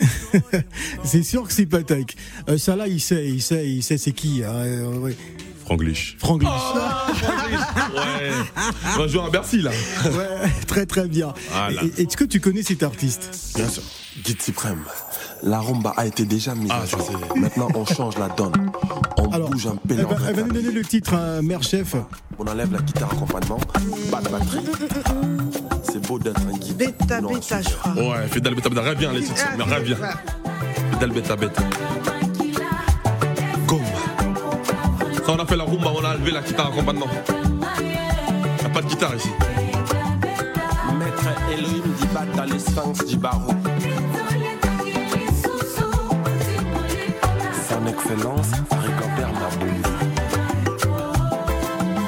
c'est 1.03 1.23
sûr 1.23 1.47
que 1.47 1.53
c'est 1.53 1.65
pas 1.65 1.81
Taïk. 1.83 2.17
Euh, 2.49 2.57
ça 2.57 2.75
là, 2.75 2.87
il 2.87 2.99
sait, 2.99 3.27
il 3.27 3.41
sait, 3.41 3.67
il 3.69 3.81
sait 3.81 3.97
c'est 3.97 4.11
qui. 4.11 4.43
hein, 4.43 4.51
euh, 4.51 4.97
ouais. 4.97 5.15
Franglish. 5.65 6.17
Franglish. 6.19 6.49
Ouais. 6.49 8.31
On 8.95 8.99
va 8.99 9.07
jouer 9.07 9.21
à 9.23 9.29
Bercy 9.29 9.61
là. 9.61 9.71
Ouais, 10.05 10.49
très 10.67 10.85
très 10.85 11.07
bien. 11.07 11.33
Voilà. 11.51 11.81
Est-ce 11.97 12.17
que 12.17 12.23
tu 12.25 12.39
connais 12.39 12.63
cet 12.63 12.83
artiste? 12.83 13.29
Bien 13.55 13.69
sûr. 13.69 13.83
Guide 14.23 14.41
suprême. 14.41 14.83
La 15.41 15.59
rumba 15.59 15.93
a 15.95 16.05
été 16.05 16.25
déjà 16.25 16.53
mise 16.53 16.69
Ah, 16.71 16.81
à 16.81 16.85
jour. 16.85 17.09
Maintenant, 17.35 17.67
on 17.73 17.85
change 17.85 18.17
la 18.17 18.27
donne. 18.29 18.71
On 19.17 19.29
Alors, 19.31 19.49
bouge 19.49 19.67
un 19.67 19.75
elle 19.89 19.95
peu 19.97 20.03
va, 20.03 20.15
elle 20.29 20.35
va 20.35 20.41
nous 20.43 20.51
donner 20.53 20.71
le 20.71 20.81
titre, 20.83 21.13
hein, 21.13 21.41
mère 21.41 21.63
chef. 21.63 21.95
On 22.37 22.45
enlève 22.45 22.71
la 22.73 22.79
guitare 22.79 23.09
accompagnement, 23.13 23.59
pas 24.11 24.21
de 24.21 24.29
batterie. 24.29 24.65
C'est 25.83 26.05
beau 26.05 26.19
d'être 26.19 26.41
un 26.41 26.57
guide. 26.57 26.77
Bêta, 26.77 27.21
Non, 27.21 27.29
bêta, 27.33 27.61
je 27.61 27.69
crois. 27.69 27.93
Ouais, 27.93 28.27
Fidel 28.31 28.55
Beta 28.55 28.69
Beta, 28.69 28.81
reviens 28.81 29.11
les 29.13 29.21
titres, 29.23 29.45
mais 29.57 29.63
reviens. 29.63 29.97
Fidel 30.93 31.11
Beta 31.11 31.35
Beta. 31.35 31.61
Gomme. 33.65 33.79
Ça, 35.25 35.31
on 35.33 35.39
a 35.39 35.45
fait 35.45 35.55
la 35.57 35.63
rumba, 35.63 35.91
on 35.95 36.03
a 36.03 36.09
enlevé 36.15 36.31
la 36.31 36.41
guitare 36.41 36.67
accompagnement. 36.67 37.07
Y 38.61 38.65
a 38.65 38.69
pas 38.69 38.81
de 38.81 38.87
guitare 38.87 39.15
ici. 39.15 39.29
Maître 40.97 41.27
Elohim 41.53 41.83
dit 41.99 42.07
bata 42.13 42.45
les 42.45 42.59
sphinx 42.59 43.05
du 43.05 43.15
barreau. 43.17 43.53
excellence, 47.99 48.51
Rigobert 48.71 49.33
Maboundi. 49.33 49.81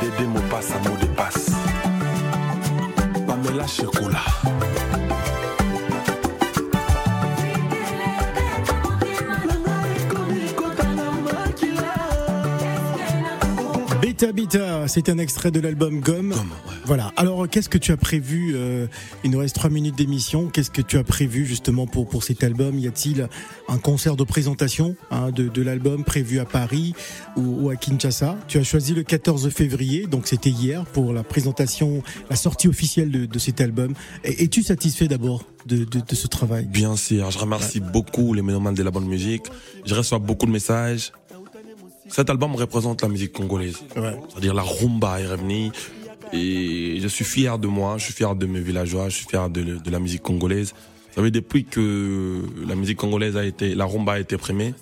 Dédé 0.01 0.27
Mopassa, 0.27 0.75
mot 0.87 0.97
de 0.97 1.05
passe. 1.07 1.51
Pamela 3.27 3.67
Chekola. 3.67 4.40
C'est 14.87 15.09
un 15.09 15.17
extrait 15.17 15.49
de 15.49 15.59
l'album 15.59 15.99
Gomme. 15.99 16.35
Voilà. 16.85 17.11
Alors, 17.17 17.49
qu'est-ce 17.49 17.69
que 17.69 17.79
tu 17.79 17.91
as 17.91 17.97
prévu 17.97 18.53
euh, 18.55 18.85
Il 19.23 19.31
nous 19.31 19.39
reste 19.39 19.55
trois 19.55 19.71
minutes 19.71 19.97
d'émission. 19.97 20.47
Qu'est-ce 20.47 20.69
que 20.69 20.83
tu 20.83 20.99
as 20.99 21.03
prévu 21.03 21.43
justement 21.43 21.87
pour 21.87 22.07
pour 22.07 22.23
cet 22.23 22.43
album 22.43 22.77
Y 22.77 22.87
a-t-il 22.87 23.27
un 23.67 23.77
concert 23.79 24.15
de 24.15 24.23
présentation 24.23 24.95
hein, 25.09 25.31
de, 25.31 25.47
de 25.47 25.61
l'album 25.63 26.03
prévu 26.03 26.39
à 26.39 26.45
Paris 26.45 26.93
ou, 27.35 27.65
ou 27.65 27.69
à 27.71 27.75
Kinshasa? 27.75 28.37
Tu 28.47 28.59
as 28.59 28.63
choisi 28.63 28.93
le 28.93 29.01
14 29.01 29.49
février, 29.49 30.05
donc 30.05 30.27
c'était 30.27 30.51
hier 30.51 30.85
pour 30.85 31.13
la 31.13 31.23
présentation, 31.23 32.03
la 32.29 32.35
sortie 32.35 32.67
officielle 32.67 33.09
de, 33.09 33.25
de 33.25 33.39
cet 33.39 33.59
album. 33.59 33.95
Es-tu 34.23 34.61
satisfait 34.61 35.07
d'abord 35.07 35.45
de, 35.65 35.77
de, 35.77 35.99
de 35.99 36.15
ce 36.15 36.27
travail? 36.27 36.65
Bien 36.65 36.95
sûr, 36.95 37.31
je 37.31 37.39
remercie 37.39 37.79
beaucoup 37.79 38.35
les 38.35 38.43
mélomanes 38.43 38.75
de 38.75 38.83
la 38.83 38.91
bonne 38.91 39.07
musique. 39.07 39.47
Je 39.83 39.95
reçois 39.95 40.19
beaucoup 40.19 40.45
de 40.45 40.51
messages. 40.51 41.11
Cet 42.11 42.29
album 42.29 42.55
représente 42.55 43.01
la 43.01 43.07
musique 43.07 43.31
congolaise. 43.31 43.77
Ouais. 43.95 44.19
C'est-à-dire 44.29 44.53
la 44.53 44.63
rumba 44.63 45.19
est 45.21 45.27
revenue. 45.27 45.71
Et 46.33 46.99
je 47.01 47.07
suis 47.07 47.25
fier 47.25 47.57
de 47.57 47.67
moi, 47.67 47.97
je 47.97 48.05
suis 48.05 48.13
fier 48.13 48.35
de 48.35 48.45
mes 48.45 48.61
villageois, 48.61 49.09
je 49.09 49.15
suis 49.15 49.25
fier 49.25 49.49
de, 49.49 49.77
de 49.77 49.91
la 49.91 49.99
musique 49.99 50.21
congolaise. 50.21 50.73
Vous 51.09 51.15
savez, 51.15 51.31
depuis 51.31 51.65
que 51.65 52.41
la 52.65 52.75
musique 52.75 52.97
congolaise 52.97 53.35
a 53.35 53.43
été, 53.43 53.75
la 53.75 53.85
rumba 53.85 54.13
a 54.13 54.19
été 54.19 54.37
primée, 54.37 54.73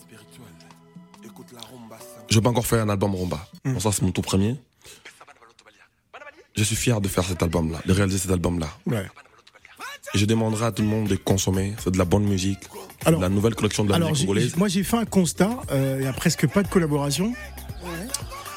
je 2.30 2.36
n'ai 2.36 2.44
pas 2.44 2.50
encore 2.50 2.68
fait 2.68 2.80
un 2.80 2.90
album 2.90 3.16
rumba. 3.16 3.48
Bon, 3.66 3.80
ça, 3.80 3.92
c'est 3.92 4.04
mon 4.04 4.12
tout 4.12 4.22
premier. 4.22 4.56
Je 6.56 6.64
suis 6.64 6.76
fier 6.76 7.02
de 7.02 7.08
faire 7.08 7.24
cet 7.24 7.42
album-là, 7.42 7.80
de 7.86 7.94
réaliser 7.94 8.20
cet 8.20 8.32
album-là. 8.32 8.68
Ouais. 8.86 9.08
Je 10.16 10.26
demanderai 10.26 10.66
à 10.66 10.72
tout 10.72 10.82
le 10.82 10.88
monde 10.88 11.08
de 11.08 11.16
consommer. 11.16 11.74
C'est 11.84 11.92
de 11.92 11.98
la 11.98 12.06
bonne 12.06 12.24
musique. 12.24 12.60
Alors- 13.06 13.22
la 13.22 13.30
nouvelle 13.30 13.56
collection 13.56 13.84
de 13.86 13.90
la 13.90 13.96
Alors, 13.98 14.10
musique 14.10 14.26
congolaise. 14.28 14.56
moi 14.58 14.68
j'ai 14.68 14.84
fait 14.84 14.98
un 14.98 15.06
constat. 15.06 15.52
euh, 15.72 15.98
Il 16.00 16.06
y 16.06 16.08
a 16.08 16.14
presque 16.14 16.48
pas 16.48 16.64
de 16.64 16.68
collaboration. 16.68 17.34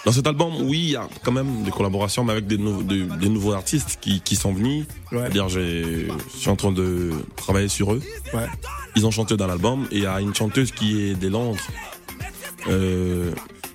Dans 0.04 0.10
cet 0.10 0.26
album, 0.26 0.52
oui, 0.62 0.78
il 0.80 0.90
y 0.90 0.96
a 0.96 1.08
quand 1.22 1.30
même 1.30 1.62
des 1.62 1.70
collaborations, 1.70 2.24
mais 2.24 2.32
avec 2.32 2.48
des, 2.48 2.58
nou- 2.58 2.82
de- 2.82 3.04
des 3.20 3.28
nouveaux 3.28 3.52
artistes 3.52 3.98
qui, 4.00 4.20
qui 4.20 4.34
sont 4.34 4.52
venus. 4.52 4.84
Ouais. 5.12 5.18
C'est-à-dire, 5.20 5.48
j'ai- 5.48 6.08
je 6.34 6.38
suis 6.38 6.50
en 6.50 6.56
train 6.56 6.72
de 6.72 7.12
travailler 7.36 7.68
sur 7.68 7.92
eux. 7.92 8.02
Ouais. 8.34 8.46
Ils 8.96 9.06
ont 9.06 9.12
chanté 9.12 9.36
dans 9.36 9.46
l'album. 9.46 9.86
Et 9.92 9.98
il 9.98 10.02
y 10.02 10.06
a 10.06 10.20
une 10.20 10.34
chanteuse 10.34 10.72
qui 10.72 11.00
est 11.02 11.14
des 11.14 11.30
Londres, 11.30 11.60
euh, 12.68 13.32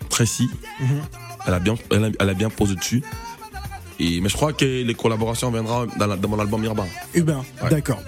Tracy. 0.10 0.50
Mhm. 0.82 0.88
elle, 1.46 1.54
a 1.54 1.60
bien, 1.60 1.76
elle, 1.92 2.04
a, 2.06 2.10
elle 2.20 2.30
a 2.30 2.34
bien 2.34 2.50
posé 2.50 2.76
dessus. 2.76 3.04
Et, 4.00 4.22
mais 4.22 4.30
je 4.30 4.36
crois 4.36 4.54
que 4.54 4.66
les 4.84 4.94
collaborations 4.94 5.50
viendront 5.52 5.88
dans, 5.98 6.08
la- 6.08 6.16
dans 6.18 6.30
mon 6.30 6.40
album 6.40 6.64
Urbain. 6.64 6.86
Ouais. 7.64 7.70
d'accord. 7.72 8.00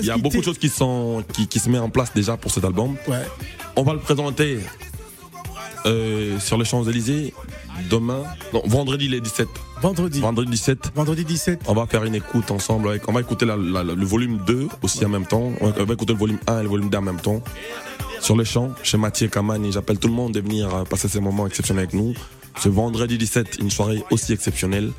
Il 0.00 0.06
y 0.06 0.10
a 0.10 0.16
beaucoup 0.16 0.38
de 0.38 0.42
choses 0.44 0.58
qui, 0.58 0.68
sont, 0.68 1.22
qui, 1.32 1.46
qui 1.46 1.58
se 1.58 1.68
mettent 1.68 1.80
en 1.82 1.90
place 1.90 2.12
déjà 2.14 2.36
pour 2.36 2.50
cet 2.50 2.64
album. 2.64 2.96
Ouais. 3.06 3.22
On 3.76 3.82
va 3.82 3.92
le 3.92 3.98
présenter 4.00 4.58
euh, 5.84 6.38
sur 6.40 6.58
les 6.58 6.64
Champs-Élysées 6.64 7.32
demain, 7.90 8.22
non, 8.52 8.62
vendredi 8.64 9.08
les 9.08 9.20
17. 9.20 9.46
Vendredi. 9.82 10.20
Vendredi 10.20 10.50
17. 10.50 10.92
Vendredi 10.94 11.24
17. 11.24 11.60
On 11.68 11.74
va 11.74 11.86
faire 11.86 12.02
une 12.04 12.14
écoute 12.14 12.50
ensemble. 12.50 12.88
Avec, 12.88 13.06
on 13.08 13.12
va 13.12 13.20
écouter 13.20 13.44
la- 13.44 13.56
la- 13.56 13.82
le 13.84 14.04
volume 14.04 14.40
2 14.46 14.68
aussi 14.82 15.04
en 15.04 15.10
même 15.10 15.26
temps. 15.26 15.52
On 15.60 15.68
va, 15.68 15.74
on 15.80 15.84
va 15.84 15.92
écouter 15.94 16.14
le 16.14 16.18
volume 16.18 16.38
1 16.46 16.60
et 16.60 16.62
le 16.62 16.68
volume 16.68 16.88
2 16.88 16.98
en 16.98 17.02
même 17.02 17.20
temps. 17.20 17.42
Sur 18.20 18.36
les 18.36 18.46
champs, 18.46 18.70
chez 18.82 18.96
Mathieu 18.96 19.28
Kamani. 19.28 19.70
J'appelle 19.72 19.98
tout 19.98 20.08
le 20.08 20.14
monde 20.14 20.32
de 20.32 20.40
venir 20.40 20.74
euh, 20.74 20.84
passer 20.84 21.06
ces 21.08 21.20
moments 21.20 21.46
exceptionnels 21.46 21.84
avec 21.84 21.94
nous. 21.94 22.14
Ce 22.58 22.68
vendredi 22.68 23.18
17, 23.18 23.58
une 23.60 23.70
soirée 23.70 24.02
aussi 24.10 24.32
exceptionnelle. 24.32 24.92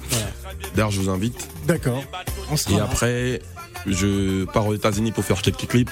D'ailleurs, 0.75 0.91
je 0.91 0.99
vous 1.01 1.09
invite. 1.09 1.47
D'accord. 1.65 2.03
On 2.51 2.57
sera 2.57 2.75
Et 2.75 2.77
là. 2.77 2.83
après, 2.85 3.41
je 3.85 4.45
pars 4.45 4.67
aux 4.67 4.73
États-Unis 4.75 5.11
pour 5.11 5.23
faire 5.23 5.41
quelques 5.41 5.67
clips. 5.67 5.91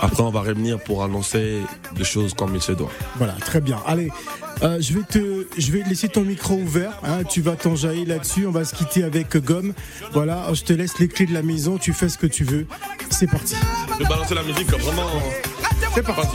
Après, 0.00 0.22
on 0.22 0.30
va 0.30 0.40
revenir 0.40 0.80
pour 0.80 1.04
annoncer 1.04 1.58
des 1.94 2.04
choses 2.04 2.34
comme 2.34 2.54
il 2.54 2.62
se 2.62 2.72
doit. 2.72 2.90
Voilà, 3.16 3.34
très 3.34 3.60
bien. 3.60 3.78
Allez, 3.86 4.10
euh, 4.62 4.80
je 4.80 4.94
vais 4.94 5.02
te, 5.04 5.46
je 5.58 5.72
vais 5.72 5.82
laisser 5.82 6.08
ton 6.08 6.22
micro 6.22 6.54
ouvert. 6.54 6.92
Hein, 7.04 7.22
tu 7.24 7.40
vas 7.42 7.54
t'enjailler 7.54 8.06
là-dessus. 8.06 8.46
On 8.46 8.50
va 8.50 8.64
se 8.64 8.74
quitter 8.74 9.04
avec 9.04 9.36
Gomme. 9.36 9.74
Voilà, 10.12 10.46
je 10.54 10.62
te 10.62 10.72
laisse 10.72 10.98
les 10.98 11.08
clés 11.08 11.26
de 11.26 11.34
la 11.34 11.42
maison. 11.42 11.76
Tu 11.78 11.92
fais 11.92 12.08
ce 12.08 12.16
que 12.18 12.26
tu 12.26 12.44
veux. 12.44 12.66
C'est 13.10 13.30
parti. 13.30 13.54
Je 13.94 13.98
vais 14.02 14.08
balancer 14.08 14.34
la 14.34 14.42
musique 14.42 14.68
vraiment. 14.70 15.06
C'est 15.94 16.02
parti. 16.02 16.28